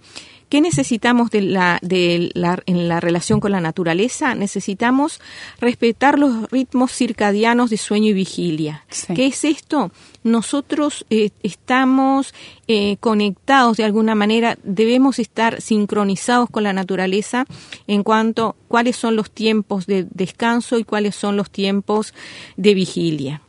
¿Qué 0.50 0.62
necesitamos 0.62 1.30
de 1.30 1.42
la, 1.42 1.78
de 1.82 2.32
la, 2.34 2.62
en 2.66 2.88
la 2.88 3.02
relación 3.02 3.42
con 3.42 3.52
la 3.52 3.60
naturaleza? 3.60 4.34
Necesitamos 4.34 5.20
respetar 5.60 6.18
los 6.18 6.50
ritmos 6.50 6.94
circadianos 6.94 7.70
de 7.70 7.78
sueño 7.78 8.10
y 8.10 8.14
vigilia. 8.14 8.86
¿Qué 9.14 9.28
es 9.28 9.44
esto? 9.44 9.92
Nosotros 10.24 11.06
eh, 11.10 11.32
estamos 11.44 12.34
eh, 12.68 12.96
conectados 13.02 13.78
de 13.78 13.84
alguna 13.84 14.16
manera, 14.16 14.58
debemos 14.64 15.20
estar 15.20 15.62
sincronizados 15.62 16.50
con 16.50 16.64
la 16.64 16.74
naturaleza 16.74 17.46
en 17.88 18.04
cuanto 18.04 18.48
a 18.48 18.56
cuáles 18.70 18.96
son 18.96 19.18
los 19.18 19.32
tiempos 19.32 19.86
de 19.86 20.08
descanso 20.12 20.80
y 20.80 20.86
cuáles 20.86 21.16
son 21.16 21.36
los 21.36 21.50
tiempos 21.50 22.14
de 22.56 22.74
vigilia. 22.74 23.42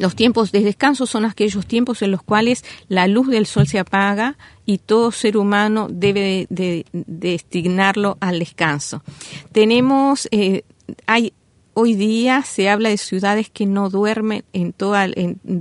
Los 0.00 0.16
tiempos 0.16 0.50
de 0.50 0.62
descanso 0.62 1.04
son 1.04 1.26
aquellos 1.26 1.66
tiempos 1.66 2.00
en 2.00 2.10
los 2.10 2.22
cuales 2.22 2.64
la 2.88 3.06
luz 3.06 3.28
del 3.28 3.44
sol 3.44 3.66
se 3.66 3.78
apaga 3.78 4.38
y 4.64 4.78
todo 4.78 5.12
ser 5.12 5.36
humano 5.36 5.88
debe 5.90 6.46
de, 6.48 6.86
destinarlo 6.90 8.16
al 8.20 8.38
descanso. 8.38 9.02
Tenemos, 9.52 10.26
eh, 10.30 10.64
hay 11.06 11.34
hoy 11.74 11.94
día 11.94 12.42
se 12.42 12.70
habla 12.70 12.88
de 12.88 12.96
ciudades 12.96 13.50
que 13.50 13.66
no 13.66 13.90
duermen 13.90 14.44
en 14.54 14.72
toda, 14.72 15.06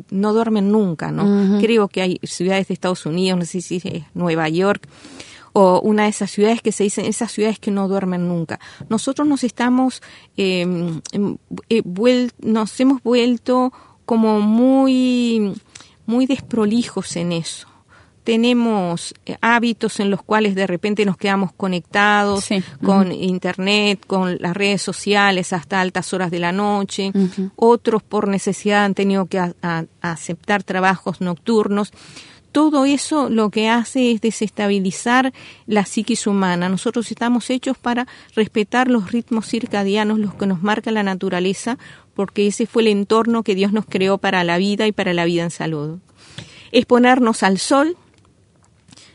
no 0.10 0.34
duermen 0.34 0.72
nunca, 0.72 1.12
¿no? 1.12 1.60
Creo 1.60 1.88
que 1.90 2.02
hay 2.02 2.20
ciudades 2.24 2.70
de 2.70 2.74
Estados 2.74 3.06
Unidos, 3.06 3.40
no 3.40 3.46
sé 3.46 3.62
si 3.62 3.78
es 3.84 4.04
Nueva 4.14 4.48
York 4.48 4.88
o 5.54 5.82
una 5.82 6.04
de 6.04 6.10
esas 6.10 6.32
ciudades 6.32 6.62
que 6.62 6.72
se 6.72 6.84
dicen 6.84 7.06
esas 7.06 7.32
ciudades 7.32 7.60
que 7.60 7.72
no 7.72 7.88
duermen 7.88 8.28
nunca. 8.28 8.60
Nosotros 8.88 9.28
nos 9.28 9.44
estamos, 9.44 10.02
em, 10.38 11.02
em, 11.12 11.38
eh, 11.70 11.84
nos 12.42 12.80
hemos 12.80 13.04
vuelto 13.04 13.74
como 14.10 14.40
muy, 14.40 15.54
muy 16.08 16.26
desprolijos 16.26 17.16
en 17.16 17.32
eso. 17.32 17.68
Tenemos 18.24 19.14
eh, 19.28 19.38
hábitos 19.40 20.00
en 20.00 20.10
los 20.10 20.24
cuales 20.24 20.56
de 20.56 20.66
repente 20.66 21.06
nos 21.06 21.16
quedamos 21.16 21.52
conectados 21.54 22.50
con 22.84 23.12
internet, 23.12 24.04
con 24.08 24.40
las 24.40 24.58
redes 24.58 24.82
sociales 24.82 25.54
hasta 25.54 25.80
altas 25.80 26.12
horas 26.12 26.32
de 26.32 26.40
la 26.40 26.52
noche. 26.52 27.12
Otros 27.56 28.02
por 28.02 28.28
necesidad 28.28 28.86
han 28.86 28.96
tenido 28.96 29.28
que 29.28 29.54
aceptar 30.02 30.64
trabajos 30.64 31.22
nocturnos 31.22 31.94
todo 32.52 32.86
eso 32.86 33.30
lo 33.30 33.50
que 33.50 33.70
hace 33.70 34.12
es 34.12 34.22
desestabilizar 34.22 35.34
la 35.68 35.86
psiquis 35.86 36.28
humana. 36.28 36.70
Nosotros 36.70 37.10
estamos 37.12 37.50
hechos 37.50 37.78
para 37.78 38.08
respetar 38.36 38.88
los 38.88 39.12
ritmos 39.12 39.48
circadianos, 39.48 40.20
los 40.20 40.34
que 40.34 40.48
nos 40.48 40.62
marca 40.62 40.92
la 40.92 41.04
naturaleza, 41.04 41.78
porque 42.14 42.48
ese 42.48 42.66
fue 42.66 42.82
el 42.82 42.88
entorno 42.90 43.44
que 43.44 43.56
Dios 43.56 43.72
nos 43.72 43.86
creó 43.86 44.18
para 44.18 44.44
la 44.44 44.58
vida 44.58 44.88
y 44.88 44.92
para 44.92 45.14
la 45.14 45.26
vida 45.26 45.44
en 45.44 45.52
salud. 45.52 46.00
Exponernos 46.72 47.44
al 47.44 47.60
sol. 47.60 47.98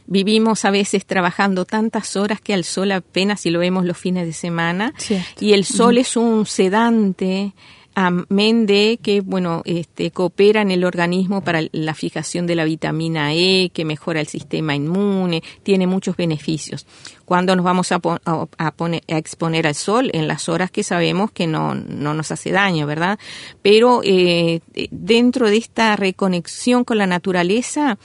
Vivimos 0.06 0.66
a 0.66 0.70
veces 0.70 1.06
trabajando 1.06 1.64
tantas 1.64 2.16
horas 2.16 2.40
que 2.40 2.52
al 2.52 2.64
sol 2.64 2.92
apenas 2.92 3.40
si 3.40 3.50
lo 3.50 3.58
vemos 3.58 3.86
los 3.86 3.96
fines 3.96 4.26
de 4.26 4.34
semana. 4.34 4.92
Y 5.40 5.54
el 5.54 5.64
sol 5.64 5.96
es 5.98 6.16
un 6.16 6.44
sedante, 6.44 7.54
amén 7.94 8.66
de 8.66 8.98
que 9.02 9.20
bueno 9.20 9.62
este 9.64 10.10
coopera 10.10 10.62
en 10.62 10.70
el 10.70 10.84
organismo 10.84 11.42
para 11.42 11.60
la 11.72 11.94
fijación 11.94 12.46
de 12.46 12.54
la 12.54 12.64
vitamina 12.64 13.34
E 13.34 13.70
que 13.72 13.84
mejora 13.84 14.20
el 14.20 14.26
sistema 14.26 14.74
inmune 14.74 15.42
tiene 15.62 15.86
muchos 15.86 16.16
beneficios. 16.16 16.86
Cuando 17.24 17.56
nos 17.56 17.64
vamos 17.64 17.90
a, 17.92 18.00
a, 18.26 18.70
poner, 18.72 19.02
a 19.08 19.16
exponer 19.16 19.66
al 19.66 19.74
sol 19.74 20.10
en 20.12 20.28
las 20.28 20.48
horas 20.48 20.70
que 20.70 20.82
sabemos 20.82 21.30
que 21.30 21.46
no, 21.46 21.74
no 21.74 22.14
nos 22.14 22.30
hace 22.32 22.50
daño 22.50 22.86
verdad 22.86 23.18
pero 23.62 24.00
eh, 24.04 24.60
dentro 24.90 25.48
de 25.48 25.56
esta 25.56 25.96
reconexión 25.96 26.84
con 26.84 26.98
la 26.98 27.06
naturaleza 27.06 27.98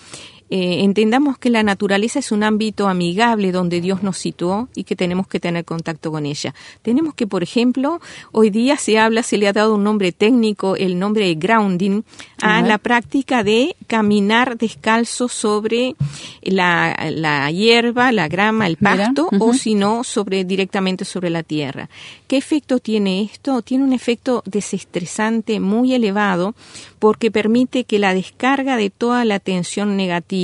eh, 0.51 0.83
entendamos 0.83 1.38
que 1.38 1.49
la 1.49 1.62
naturaleza 1.62 2.19
es 2.19 2.31
un 2.31 2.43
ámbito 2.43 2.88
amigable 2.88 3.51
donde 3.51 3.81
Dios 3.81 4.01
nos 4.01 4.17
situó 4.17 4.67
y 4.75 4.83
que 4.83 4.95
tenemos 4.95 5.27
que 5.27 5.39
tener 5.39 5.63
contacto 5.63 6.12
con 6.12 6.25
ella. 6.25 6.55
Tenemos 6.81 7.13
que, 7.13 7.27
por 7.27 7.43
ejemplo, 7.43 8.01
hoy 8.31 8.49
día 8.49 8.77
se 8.77 8.97
habla, 8.97 9.21
se 9.21 9.38
le 9.38 9.47
ha 9.47 9.53
dado 9.53 9.75
un 9.75 9.83
nombre 9.83 10.12
técnico, 10.12 10.75
el 10.75 10.97
nombre 10.97 11.27
de 11.27 11.35
grounding, 11.35 12.01
a 12.41 12.62
la 12.62 12.77
práctica 12.77 13.43
de 13.43 13.75
caminar 13.88 14.57
descalzo 14.57 15.27
sobre 15.27 15.95
la, 16.41 17.09
la 17.12 17.51
hierba, 17.51 18.12
la 18.12 18.27
grama, 18.27 18.65
el 18.65 18.77
pasto, 18.77 19.29
o 19.39 19.53
si 19.53 19.75
no, 19.75 20.03
sobre, 20.03 20.45
directamente 20.45 21.05
sobre 21.05 21.29
la 21.29 21.43
tierra. 21.43 21.89
¿Qué 22.27 22.38
efecto 22.38 22.79
tiene 22.79 23.21
esto? 23.23 23.62
Tiene 23.62 23.83
un 23.83 23.93
efecto 23.93 24.41
desestresante 24.45 25.59
muy 25.59 25.93
elevado 25.93 26.55
porque 26.97 27.29
permite 27.29 27.83
que 27.83 27.99
la 27.99 28.13
descarga 28.13 28.77
de 28.77 28.89
toda 28.89 29.25
la 29.25 29.39
tensión 29.39 29.97
negativa 29.97 30.38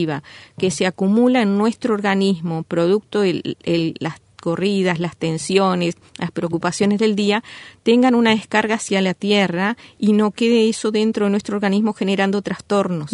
que 0.58 0.72
se 0.72 0.86
acumula 0.86 1.42
en 1.42 1.58
nuestro 1.58 1.94
organismo, 1.94 2.64
producto 2.64 3.22
de 3.22 3.56
las 4.00 4.20
corridas, 4.46 5.00
las 5.00 5.18
tensiones, 5.18 5.98
las 6.20 6.30
preocupaciones 6.30 7.00
del 7.00 7.16
día, 7.16 7.44
tengan 7.82 8.14
una 8.14 8.30
descarga 8.30 8.76
hacia 8.76 9.02
la 9.02 9.16
tierra 9.16 9.76
y 9.98 10.14
no 10.14 10.30
quede 10.30 10.70
eso 10.70 10.92
dentro 10.92 11.26
de 11.26 11.32
nuestro 11.32 11.56
organismo 11.56 11.94
generando 11.94 12.44
trastornos. 12.44 13.10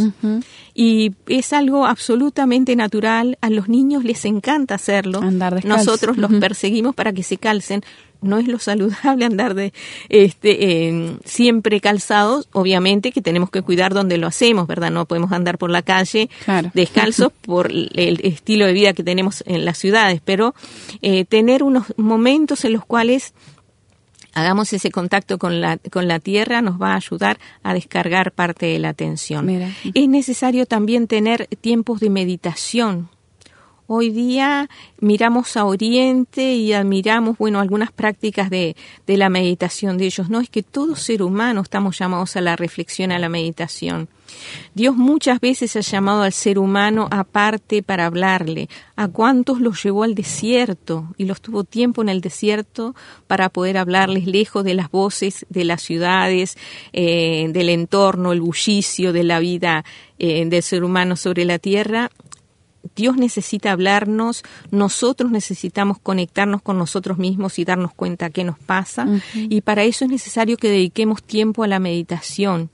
Y 0.74 1.14
es 1.28 1.54
algo 1.54 1.86
absolutamente 1.86 2.76
natural, 2.76 3.38
a 3.40 3.50
los 3.50 3.70
niños 3.70 4.04
les 4.04 4.26
encanta 4.26 4.76
hacerlo, 4.76 5.22
nosotros 5.64 6.18
los 6.18 6.34
perseguimos 6.34 6.96
para 6.96 7.14
que 7.14 7.24
se 7.24 7.38
calcen, 7.38 7.82
no 8.22 8.38
es 8.38 8.48
lo 8.48 8.60
saludable 8.60 9.26
andar 9.26 9.54
de 9.54 9.74
este 10.10 11.18
siempre 11.26 11.82
calzados. 11.82 12.48
Obviamente 12.54 13.12
que 13.12 13.22
tenemos 13.22 13.50
que 13.50 13.62
cuidar 13.62 13.94
donde 13.94 14.18
lo 14.18 14.28
hacemos 14.28 14.68
verdad 14.68 14.92
no 14.92 15.06
podemos 15.06 15.32
andar 15.32 15.58
por 15.58 15.70
la 15.70 15.82
calle 15.82 16.30
descalzos 16.74 17.32
por 17.42 17.72
el 17.72 18.20
estilo 18.24 18.66
de 18.66 18.74
vida 18.74 18.94
que 18.94 19.04
tenemos 19.04 19.44
en 19.48 19.66
las 19.66 19.78
ciudades. 19.78 20.22
Pero 20.24 20.56
eh, 21.02 21.26
tener 21.26 21.64
unos 21.64 21.94
momentos 21.98 22.66
en 22.66 22.74
los 22.74 22.86
cuales 22.86 23.34
hagamos 24.34 24.72
ese 24.74 24.92
contacto 24.92 25.38
con 25.38 25.62
la, 25.62 25.78
con 25.78 26.08
la 26.08 26.20
tierra 26.20 26.62
nos 26.62 26.82
va 26.82 26.94
a 26.94 26.96
ayudar 26.96 27.38
a 27.64 27.74
descargar 27.74 28.32
parte 28.32 28.66
de 28.66 28.80
la 28.80 28.94
tensión. 28.94 29.50
Es 29.50 30.10
necesario 30.10 30.66
también 30.66 31.08
tener 31.08 31.48
tiempos 31.60 32.00
de 32.00 32.10
meditación 32.10 33.10
Hoy 33.94 34.10
día 34.10 34.70
miramos 35.02 35.58
a 35.58 35.66
Oriente 35.66 36.54
y 36.54 36.72
admiramos, 36.72 37.38
bueno, 37.38 37.60
algunas 37.60 37.92
prácticas 37.92 38.50
de, 38.50 38.78
de 39.06 39.18
la 39.18 39.28
meditación 39.28 39.98
de 39.98 40.06
ellos. 40.06 40.30
No 40.30 40.40
es 40.40 40.50
que 40.50 40.64
todo 40.64 40.96
ser 40.96 41.22
humano 41.22 41.60
estamos 41.60 42.00
llamados 42.00 42.38
a 42.38 42.42
la 42.42 42.56
reflexión, 42.56 43.12
a 43.12 43.20
la 43.20 43.28
meditación. 43.28 44.08
Dios 44.74 44.96
muchas 44.96 45.42
veces 45.42 45.76
ha 45.76 45.82
llamado 45.82 46.22
al 46.22 46.32
ser 46.32 46.58
humano 46.58 47.10
aparte 47.12 47.84
para 47.84 48.06
hablarle. 48.06 48.70
¿A 48.96 49.10
cuántos 49.10 49.60
los 49.60 49.84
llevó 49.84 50.04
al 50.04 50.16
desierto 50.16 51.14
y 51.18 51.26
los 51.26 51.42
tuvo 51.42 51.66
tiempo 51.66 52.02
en 52.02 52.08
el 52.08 52.22
desierto 52.22 52.96
para 53.28 53.50
poder 53.50 53.78
hablarles 53.78 54.26
lejos 54.26 54.64
de 54.64 54.74
las 54.74 54.90
voces 54.90 55.46
de 55.50 55.66
las 55.66 55.82
ciudades, 55.82 56.58
eh, 56.94 57.50
del 57.50 57.68
entorno, 57.68 58.32
el 58.32 58.40
bullicio 58.40 59.12
de 59.12 59.26
la 59.26 59.40
vida 59.40 59.84
eh, 60.18 60.46
del 60.46 60.64
ser 60.64 60.86
humano 60.86 61.18
sobre 61.18 61.44
la 61.44 61.60
tierra? 61.60 62.10
Dios 62.96 63.18
necesita 63.18 63.72
hablarnos, 63.72 64.44
nosotros 64.72 65.32
necesitamos 65.32 66.00
conectarnos 66.00 66.62
con 66.62 66.78
nosotros 66.78 67.18
mismos 67.18 67.60
y 67.60 67.66
darnos 67.66 67.94
cuenta 67.94 68.30
qué 68.30 68.44
nos 68.44 68.60
pasa. 68.60 69.08
Y 69.34 69.62
para 69.62 69.84
eso 69.84 70.06
es 70.06 70.12
necesario 70.12 70.58
que 70.58 70.70
dediquemos 70.70 71.24
tiempo 71.24 71.64
a 71.64 71.68
la 71.68 71.80
meditación, 71.80 72.70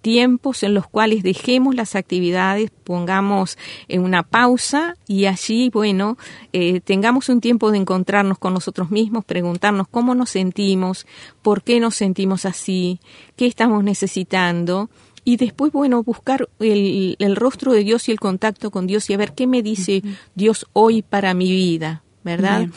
tiempos 0.00 0.62
en 0.62 0.74
los 0.74 0.86
cuales 0.86 1.22
dejemos 1.22 1.74
las 1.74 1.94
actividades, 1.96 2.70
pongamos 2.84 3.58
en 3.88 4.02
una 4.02 4.22
pausa 4.22 4.96
y 5.06 5.26
allí, 5.26 5.70
bueno, 5.70 6.16
eh, 6.52 6.80
tengamos 6.80 7.28
un 7.28 7.40
tiempo 7.40 7.70
de 7.70 7.78
encontrarnos 7.78 8.38
con 8.38 8.54
nosotros 8.54 8.90
mismos, 8.90 9.24
preguntarnos 9.24 9.88
cómo 9.88 10.14
nos 10.14 10.30
sentimos, 10.30 11.06
por 11.42 11.62
qué 11.62 11.80
nos 11.80 11.96
sentimos 11.96 12.44
así, 12.44 13.00
qué 13.36 13.46
estamos 13.46 13.84
necesitando 13.84 14.88
y 15.28 15.36
después, 15.36 15.72
bueno, 15.72 16.02
buscar 16.02 16.48
el, 16.58 17.14
el, 17.18 17.36
rostro 17.36 17.74
de 17.74 17.84
Dios 17.84 18.08
y 18.08 18.12
el 18.12 18.18
contacto 18.18 18.70
con 18.70 18.86
Dios 18.86 19.10
y 19.10 19.12
a 19.12 19.18
ver 19.18 19.34
qué 19.34 19.46
me 19.46 19.62
dice 19.62 20.02
Dios 20.34 20.66
hoy 20.72 21.02
para 21.02 21.34
mi 21.34 21.50
vida, 21.50 22.02
¿verdad? 22.24 22.68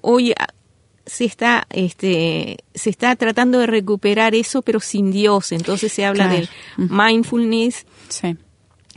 hoy 0.00 0.32
ah, 0.32 0.46
se 1.04 1.26
está 1.26 1.66
este 1.68 2.64
se 2.74 2.88
está 2.88 3.14
tratando 3.16 3.58
de 3.58 3.66
recuperar 3.66 4.34
eso 4.34 4.62
pero 4.62 4.80
sin 4.80 5.12
Dios. 5.12 5.52
Entonces 5.52 5.92
se 5.92 6.06
habla 6.06 6.26
del 6.26 6.48
mindfulness 6.78 7.84
sí 8.08 8.38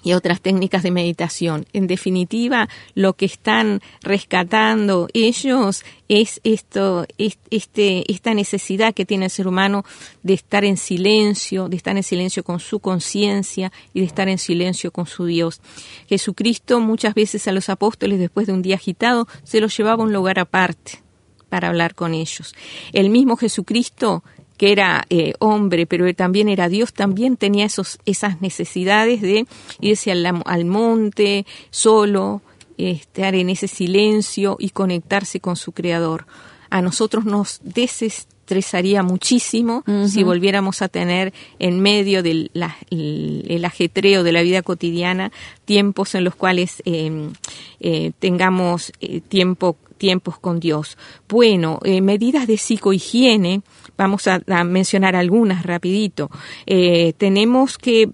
y 0.03 0.13
otras 0.13 0.41
técnicas 0.41 0.83
de 0.83 0.91
meditación. 0.91 1.65
En 1.73 1.87
definitiva, 1.87 2.69
lo 2.95 3.13
que 3.13 3.25
están 3.25 3.81
rescatando 4.01 5.07
ellos 5.13 5.83
es 6.07 6.41
esto, 6.43 7.05
este, 7.17 8.11
esta 8.11 8.33
necesidad 8.33 8.93
que 8.93 9.05
tiene 9.05 9.25
el 9.25 9.31
ser 9.31 9.47
humano 9.47 9.85
de 10.23 10.33
estar 10.33 10.65
en 10.65 10.77
silencio, 10.77 11.69
de 11.69 11.77
estar 11.77 11.95
en 11.95 12.03
silencio 12.03 12.43
con 12.43 12.59
su 12.59 12.79
conciencia 12.79 13.71
y 13.93 14.01
de 14.01 14.05
estar 14.05 14.27
en 14.27 14.37
silencio 14.37 14.91
con 14.91 15.05
su 15.05 15.25
Dios. 15.25 15.61
Jesucristo 16.07 16.79
muchas 16.79 17.13
veces 17.13 17.47
a 17.47 17.51
los 17.51 17.69
apóstoles 17.69 18.19
después 18.19 18.47
de 18.47 18.53
un 18.53 18.61
día 18.61 18.75
agitado 18.75 19.27
se 19.43 19.61
los 19.61 19.75
llevaba 19.77 20.03
a 20.03 20.05
un 20.05 20.13
lugar 20.13 20.39
aparte 20.39 21.01
para 21.49 21.67
hablar 21.67 21.95
con 21.95 22.13
ellos. 22.13 22.55
El 22.93 23.09
mismo 23.09 23.35
Jesucristo 23.35 24.23
que 24.61 24.71
era 24.71 25.07
eh, 25.09 25.33
hombre, 25.39 25.87
pero 25.87 26.13
también 26.13 26.47
era 26.47 26.69
Dios, 26.69 26.93
también 26.93 27.35
tenía 27.35 27.65
esos, 27.65 27.97
esas 28.05 28.41
necesidades 28.41 29.19
de 29.19 29.47
irse 29.79 30.11
al, 30.11 30.23
al 30.45 30.65
monte 30.65 31.47
solo, 31.71 32.43
estar 32.77 33.33
en 33.33 33.49
ese 33.49 33.67
silencio 33.67 34.57
y 34.59 34.69
conectarse 34.69 35.39
con 35.39 35.55
su 35.55 35.71
creador. 35.71 36.27
A 36.69 36.83
nosotros 36.83 37.25
nos 37.25 37.59
desestresaría 37.63 39.01
muchísimo 39.01 39.83
si 40.05 40.21
volviéramos 40.21 40.83
a 40.83 40.89
tener 40.89 41.33
en 41.57 41.79
medio 41.79 42.21
del 42.21 42.51
el 42.91 43.65
ajetreo 43.65 44.21
de 44.21 44.31
la 44.31 44.43
vida 44.43 44.61
cotidiana 44.61 45.31
tiempos 45.65 46.13
en 46.13 46.23
los 46.23 46.35
cuales 46.35 46.83
em, 46.85 47.33
eh, 47.79 48.11
tengamos 48.19 48.93
eh, 49.01 49.21
tiempo 49.21 49.75
tiempos 50.01 50.39
con 50.39 50.59
Dios. 50.59 50.97
Bueno, 51.29 51.77
eh, 51.83 52.01
medidas 52.01 52.47
de 52.47 52.57
psicohigiene, 52.57 53.61
vamos 53.95 54.27
a, 54.27 54.41
mencionar 54.63 55.15
algunas 55.15 55.63
rapidito. 55.63 56.31
Eh, 56.65 57.13
tenemos 57.19 57.77
que, 57.77 58.09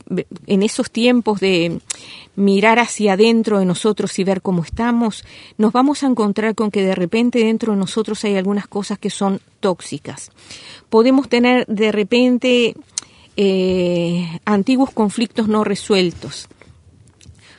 en 0.48 0.64
esos 0.64 0.92
tiempos 0.92 1.40
de 1.40 1.80
mirar 2.36 2.78
hacia 2.78 3.14
adentro 3.14 3.60
de 3.60 3.66
nosotros 3.66 4.20
y 4.20 4.26
ver 4.26 4.42
cómo 4.42 4.64
estamos, 4.64 5.24
nos 5.58 5.72
vamos 5.72 6.04
a 6.04 6.08
encontrar 6.08 6.56
con 6.56 6.72
que 6.72 6.84
de 6.84 6.94
repente 6.94 7.40
dentro 7.40 7.72
de 7.72 7.80
nosotros 7.80 8.22
hay 8.26 8.36
algunas 8.36 8.68
cosas 8.68 9.00
que 9.00 9.10
son 9.10 9.40
tóxicas. 9.62 10.32
Podemos 10.90 11.30
tener 11.30 11.66
de 11.68 11.94
repente 11.94 12.76
eh, 13.38 14.42
antiguos 14.44 14.92
conflictos 14.92 15.48
no 15.48 15.64
resueltos 15.64 16.50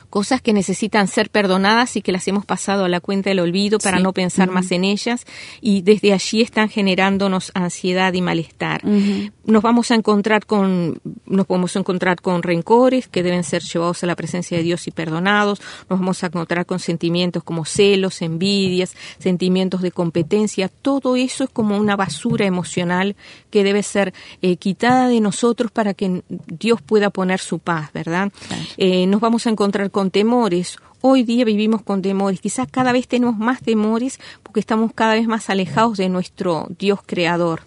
cosas 0.09 0.41
que 0.41 0.53
necesitan 0.53 1.07
ser 1.07 1.29
perdonadas 1.29 1.95
y 1.95 2.01
que 2.01 2.11
las 2.11 2.27
hemos 2.27 2.45
pasado 2.45 2.85
a 2.85 2.89
la 2.89 2.99
cuenta 2.99 3.29
del 3.29 3.39
olvido 3.39 3.79
para 3.79 3.99
no 3.99 4.13
pensar 4.13 4.49
más 4.49 4.71
en 4.71 4.83
ellas. 4.83 5.25
Y 5.61 5.81
desde 5.81 6.13
allí 6.13 6.41
están 6.41 6.69
generándonos 6.69 7.51
ansiedad 7.53 8.13
y 8.13 8.21
malestar. 8.21 8.81
Nos 8.83 9.63
vamos 9.63 9.91
a 9.91 9.95
encontrar 9.95 10.45
con 10.45 10.99
nos 11.25 11.45
podemos 11.45 11.75
encontrar 11.75 12.21
con 12.21 12.43
rencores 12.43 13.07
que 13.07 13.23
deben 13.23 13.43
ser 13.43 13.61
llevados 13.61 14.03
a 14.03 14.07
la 14.07 14.15
presencia 14.15 14.57
de 14.57 14.63
Dios 14.63 14.87
y 14.87 14.91
perdonados, 14.91 15.61
nos 15.89 15.99
vamos 15.99 16.23
a 16.23 16.27
encontrar 16.27 16.65
con 16.65 16.79
sentimientos 16.79 17.43
como 17.43 17.65
celos, 17.65 18.21
envidias, 18.21 18.95
sentimientos 19.19 19.81
de 19.81 19.91
competencia, 19.91 20.69
todo 20.69 21.15
eso 21.15 21.43
es 21.43 21.49
como 21.49 21.77
una 21.77 21.95
basura 21.95 22.45
emocional 22.45 23.15
que 23.49 23.63
debe 23.63 23.83
ser 23.83 24.13
eh, 24.41 24.57
quitada 24.57 25.07
de 25.07 25.19
nosotros 25.19 25.71
para 25.71 25.93
que 25.93 26.23
Dios 26.47 26.81
pueda 26.81 27.09
poner 27.09 27.39
su 27.39 27.59
paz, 27.59 27.91
¿verdad? 27.93 28.31
Eh, 28.77 29.05
nos 29.07 29.21
vamos 29.21 29.45
a 29.47 29.49
encontrar 29.49 29.91
con 29.91 29.98
con 29.99 30.11
temores. 30.11 30.77
Hoy 31.01 31.23
día 31.23 31.43
vivimos 31.43 31.81
con 31.81 32.01
temores. 32.01 32.39
Quizás 32.39 32.69
cada 32.71 32.93
vez 32.93 33.05
tenemos 33.05 33.37
más 33.37 33.61
temores 33.61 34.17
porque 34.43 34.61
estamos 34.61 34.93
cada 34.93 35.13
vez 35.15 35.27
más 35.27 35.49
alejados 35.49 35.97
de 35.97 36.07
nuestro 36.07 36.67
Dios 36.79 37.01
creador. 37.05 37.63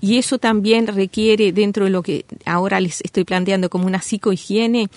Y 0.00 0.18
eso 0.18 0.38
también 0.38 0.88
requiere, 0.88 1.52
dentro 1.52 1.84
de 1.84 1.92
lo 1.92 2.02
que 2.02 2.24
ahora 2.44 2.80
les 2.80 3.02
estoy 3.02 3.22
planteando 3.22 3.70
como 3.70 3.86
una 3.86 4.02
psicohigiene, 4.02 4.88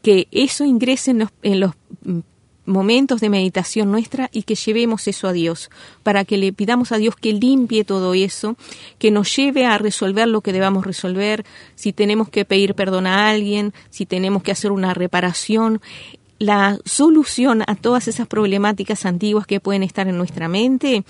que 0.00 0.28
eso 0.30 0.64
ingrese 0.64 1.10
en 1.10 1.18
los, 1.18 1.30
en 1.42 1.58
los 1.58 1.72
momentos 2.64 3.20
de 3.20 3.28
meditación 3.28 3.90
nuestra 3.90 4.30
y 4.32 4.42
que 4.42 4.54
llevemos 4.54 5.08
eso 5.08 5.28
a 5.28 5.32
Dios, 5.32 5.70
para 6.02 6.24
que 6.24 6.36
le 6.36 6.52
pidamos 6.52 6.92
a 6.92 6.98
Dios 6.98 7.16
que 7.16 7.32
limpie 7.32 7.84
todo 7.84 8.14
eso, 8.14 8.56
que 8.98 9.10
nos 9.10 9.34
lleve 9.34 9.66
a 9.66 9.78
resolver 9.78 10.28
lo 10.28 10.40
que 10.40 10.52
debamos 10.52 10.86
resolver, 10.86 11.44
si 11.74 11.92
tenemos 11.92 12.28
que 12.28 12.44
pedir 12.44 12.74
perdón 12.74 13.06
a 13.06 13.28
alguien, 13.30 13.72
si 13.90 14.06
tenemos 14.06 14.42
que 14.42 14.52
hacer 14.52 14.70
una 14.72 14.94
reparación, 14.94 15.80
la 16.42 16.78
solución 16.84 17.62
a 17.68 17.76
todas 17.76 18.08
esas 18.08 18.26
problemáticas 18.26 19.06
antiguas 19.06 19.46
que 19.46 19.60
pueden 19.60 19.84
estar 19.84 20.08
en 20.08 20.18
nuestra 20.18 20.48
mente, 20.48 21.04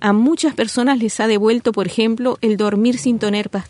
a 0.00 0.12
muchas 0.12 0.54
personas 0.54 0.98
les 0.98 1.20
ha 1.20 1.28
devuelto, 1.28 1.70
por 1.70 1.86
ejemplo, 1.86 2.36
el 2.40 2.56
dormir 2.56 2.98
sin, 2.98 3.20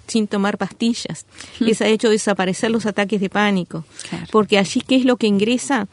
sin 0.07 0.27
tomar 0.27 0.57
pastillas, 0.57 1.27
mm. 1.61 1.65
les 1.65 1.83
ha 1.83 1.89
hecho 1.89 2.09
desaparecer 2.09 2.71
los 2.71 2.87
ataques 2.87 3.21
de 3.21 3.29
pánico, 3.29 3.85
porque 4.31 4.57
allí, 4.57 4.81
¿qué 4.81 4.97
es 4.97 5.05
lo 5.05 5.19
que 5.19 5.27
ingresa? 5.27 5.87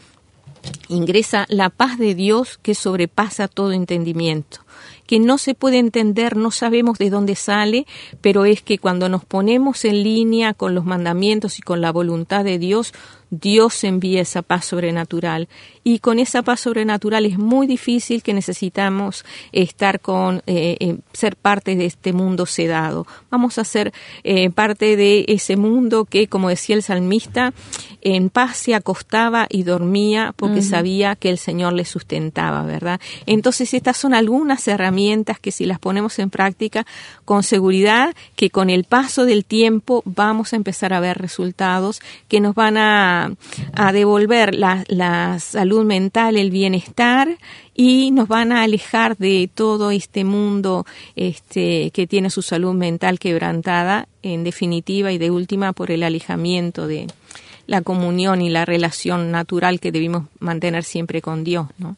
Ingresa 0.88 1.46
la 1.50 1.70
paz 1.70 1.98
de 1.98 2.16
Dios 2.16 2.60
que 2.62 2.76
sobrepasa 2.76 3.48
todo 3.48 3.72
entendimiento, 3.72 4.60
que 5.06 5.20
no 5.20 5.38
se 5.38 5.56
puede 5.56 5.80
entender, 5.80 6.36
no 6.36 6.52
sabemos 6.52 6.98
de 6.98 7.10
dónde 7.10 7.36
sale, 7.36 7.86
pero 8.22 8.46
es 8.46 8.62
que 8.62 8.78
cuando 8.78 9.10
nos 9.10 9.26
ponemos 9.26 9.86
en 9.86 10.04
línea 10.04 10.54
con 10.54 10.76
los 10.76 10.86
mandamientos 10.86 11.60
y 11.60 11.62
con 11.62 11.82
la 11.82 11.92
voluntad 11.92 12.44
de 12.44 12.60
Dios, 12.60 12.94
Dios 13.32 13.84
envía 13.84 14.22
esa 14.22 14.42
paz 14.42 14.66
sobrenatural 14.66 15.48
y 15.84 16.00
con 16.00 16.20
esa 16.20 16.42
paz 16.42 16.62
sobrenatural 16.62 17.26
es 17.26 17.38
muy 17.38 17.68
difícil 17.68 18.24
que 18.24 18.34
necesitamos 18.34 19.24
estar 19.52 20.00
con 20.00 20.38
eh, 20.48 20.78
eh, 20.80 20.98
ser 21.14 21.36
parte 21.36 21.76
de 21.76 21.86
este 21.86 22.12
mundo 22.12 22.46
sedado. 22.46 23.06
Vamos 23.30 23.58
a 23.60 23.64
ser 23.64 23.94
eh, 24.24 24.50
parte 24.50 24.96
de 24.96 25.26
ese 25.28 25.58
mundo 25.58 26.06
que, 26.06 26.28
como 26.28 26.50
decía 26.50 26.76
el 26.76 26.84
salmista, 26.84 27.54
en 28.02 28.30
paz 28.30 28.58
se 28.58 28.76
acostaba 28.76 29.48
y 29.50 29.64
dormía 29.64 30.34
porque 30.36 30.62
sabía 30.62 31.16
que 31.16 31.30
el 31.30 31.38
Señor 31.38 31.74
le 31.74 31.86
sustentaba, 31.86 32.64
¿verdad? 32.64 33.00
Entonces 33.26 33.74
estas 33.74 33.98
son 33.98 34.14
algunas 34.14 34.68
herramientas 34.70 35.40
que 35.40 35.52
si 35.52 35.66
las 35.66 35.80
ponemos 35.80 36.20
en 36.20 36.30
práctica 36.30 36.86
con 37.26 37.44
seguridad 37.44 38.16
que 38.36 38.50
con 38.50 38.70
el 38.70 38.84
paso 38.84 39.26
del 39.26 39.44
tiempo 39.46 40.04
vamos 40.06 40.54
a 40.54 40.56
empezar 40.56 40.94
a 40.94 41.00
ver 41.00 41.18
resultados 41.18 42.02
que 42.28 42.40
nos 42.40 42.56
van 42.56 42.78
a 42.78 43.10
a, 43.74 43.92
devolver 43.92 44.56
la, 44.56 44.84
la 44.88 45.40
salud 45.40 45.86
mental, 45.86 46.38
el 46.38 46.52
bienestar 46.52 47.38
y 47.76 48.12
nos 48.12 48.28
van 48.28 48.52
a 48.52 48.64
alejar 48.64 49.18
de 49.18 49.50
todo 49.54 49.92
este 49.92 50.24
mundo 50.24 50.86
este, 51.16 51.92
que 51.92 52.08
tiene 52.08 52.30
su 52.30 52.42
salud 52.42 52.74
mental 52.74 53.20
quebrantada, 53.20 54.08
en 54.22 54.44
definitiva 54.44 55.12
y 55.12 55.18
de 55.18 55.32
última 55.32 55.74
por 55.74 55.92
el 55.92 56.04
alejamiento 56.04 56.88
de 56.88 57.08
la 57.68 57.82
comunión 57.82 58.42
y 58.42 58.50
la 58.50 58.66
relación 58.66 59.32
natural 59.32 59.80
que 59.80 59.92
debimos 59.92 60.26
mantener 60.40 60.84
siempre 60.84 61.22
con 61.22 61.44
Dios, 61.44 61.68
¿no? 61.78 61.96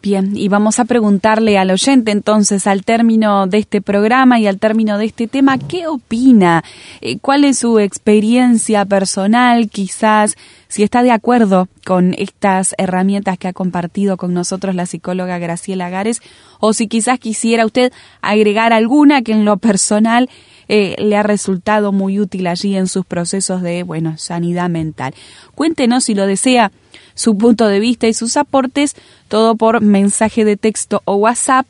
Bien, 0.00 0.36
y 0.36 0.48
vamos 0.48 0.78
a 0.78 0.84
preguntarle 0.84 1.58
al 1.58 1.72
oyente 1.72 2.12
entonces 2.12 2.68
al 2.68 2.84
término 2.84 3.48
de 3.48 3.58
este 3.58 3.82
programa 3.82 4.38
y 4.38 4.46
al 4.46 4.58
término 4.58 4.96
de 4.96 5.06
este 5.06 5.26
tema, 5.26 5.58
¿qué 5.58 5.88
opina? 5.88 6.62
Eh, 7.00 7.18
¿Cuál 7.18 7.42
es 7.42 7.58
su 7.58 7.80
experiencia 7.80 8.84
personal? 8.84 9.68
Quizás 9.68 10.36
si 10.68 10.84
está 10.84 11.02
de 11.02 11.10
acuerdo 11.10 11.68
con 11.84 12.14
estas 12.16 12.76
herramientas 12.78 13.38
que 13.38 13.48
ha 13.48 13.52
compartido 13.52 14.16
con 14.16 14.34
nosotros 14.34 14.76
la 14.76 14.86
psicóloga 14.86 15.38
Graciela 15.38 15.90
Gares 15.90 16.22
o 16.60 16.72
si 16.74 16.86
quizás 16.86 17.18
quisiera 17.18 17.66
usted 17.66 17.92
agregar 18.22 18.72
alguna 18.72 19.22
que 19.22 19.32
en 19.32 19.44
lo 19.44 19.56
personal 19.56 20.30
eh, 20.68 20.94
le 20.98 21.16
ha 21.16 21.22
resultado 21.22 21.90
muy 21.90 22.20
útil 22.20 22.46
allí 22.46 22.76
en 22.76 22.86
sus 22.86 23.04
procesos 23.04 23.62
de, 23.62 23.82
bueno, 23.82 24.16
sanidad 24.18 24.68
mental. 24.68 25.14
Cuéntenos 25.54 26.04
si 26.04 26.14
lo 26.14 26.26
desea 26.26 26.70
su 27.18 27.36
punto 27.36 27.66
de 27.66 27.80
vista 27.80 28.06
y 28.06 28.14
sus 28.14 28.36
aportes, 28.36 28.94
todo 29.26 29.56
por 29.56 29.80
mensaje 29.80 30.44
de 30.44 30.56
texto 30.56 31.02
o 31.04 31.16
WhatsApp 31.16 31.66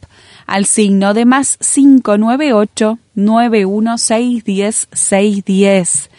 al 0.46 0.66
signo 0.66 1.14
de 1.14 1.24
más 1.24 1.56
598 1.56 2.98
916 3.14 4.88
610. 4.92 6.10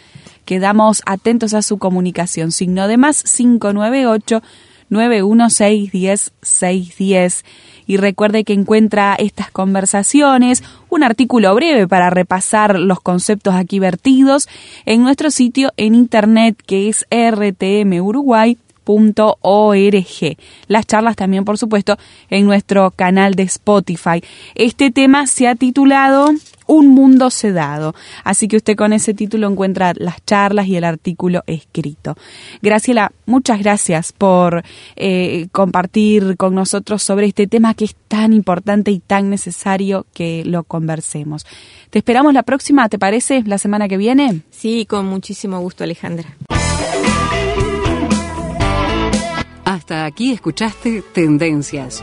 Quedamos 0.44 1.02
atentos 1.06 1.54
a 1.54 1.62
su 1.62 1.78
comunicación. 1.78 2.50
Signo 2.50 2.88
de 2.88 2.96
más 2.96 3.22
598 3.22 4.42
916 4.88 6.32
610 6.42 7.44
y 7.86 7.98
recuerde 7.98 8.42
que 8.42 8.52
encuentra 8.52 9.14
estas 9.14 9.52
conversaciones, 9.52 10.64
un 10.88 11.04
artículo 11.04 11.54
breve 11.54 11.86
para 11.86 12.10
repasar 12.10 12.80
los 12.80 13.00
conceptos 13.00 13.54
aquí 13.54 13.78
vertidos 13.78 14.48
en 14.86 15.04
nuestro 15.04 15.30
sitio 15.30 15.70
en 15.76 15.94
internet 15.94 16.56
que 16.66 16.88
es 16.88 17.06
rtmuruguay.org. 18.90 20.36
Las 20.68 20.86
charlas 20.86 21.16
también, 21.16 21.44
por 21.44 21.58
supuesto, 21.58 21.96
en 22.28 22.46
nuestro 22.46 22.90
canal 22.90 23.34
de 23.34 23.44
Spotify. 23.44 24.22
Este 24.54 24.90
tema 24.90 25.26
se 25.26 25.48
ha 25.48 25.54
titulado 25.54 26.30
un 26.66 26.88
mundo 26.88 27.30
sedado. 27.30 27.94
Así 28.22 28.46
que 28.46 28.56
usted 28.56 28.76
con 28.76 28.92
ese 28.92 29.12
título 29.12 29.48
encuentra 29.48 29.92
las 29.96 30.24
charlas 30.24 30.68
y 30.68 30.76
el 30.76 30.84
artículo 30.84 31.42
escrito. 31.46 32.16
Graciela, 32.62 33.10
muchas 33.26 33.58
gracias 33.58 34.12
por 34.12 34.62
eh, 34.94 35.48
compartir 35.50 36.36
con 36.36 36.54
nosotros 36.54 37.02
sobre 37.02 37.26
este 37.26 37.48
tema 37.48 37.74
que 37.74 37.86
es 37.86 37.96
tan 38.06 38.32
importante 38.32 38.92
y 38.92 39.00
tan 39.00 39.30
necesario 39.30 40.06
que 40.14 40.44
lo 40.44 40.62
conversemos. 40.62 41.44
Te 41.90 41.98
esperamos 41.98 42.34
la 42.34 42.44
próxima, 42.44 42.88
¿te 42.88 43.00
parece? 43.00 43.42
La 43.44 43.58
semana 43.58 43.88
que 43.88 43.96
viene. 43.96 44.42
Sí, 44.50 44.86
con 44.86 45.06
muchísimo 45.06 45.58
gusto, 45.58 45.82
Alejandra. 45.82 46.36
Hasta 49.70 50.04
aquí 50.04 50.32
escuchaste 50.32 51.00
Tendencias. 51.00 52.02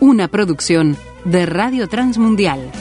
Una 0.00 0.26
producción 0.26 0.96
de 1.24 1.46
Radio 1.46 1.88
Transmundial 1.88 2.72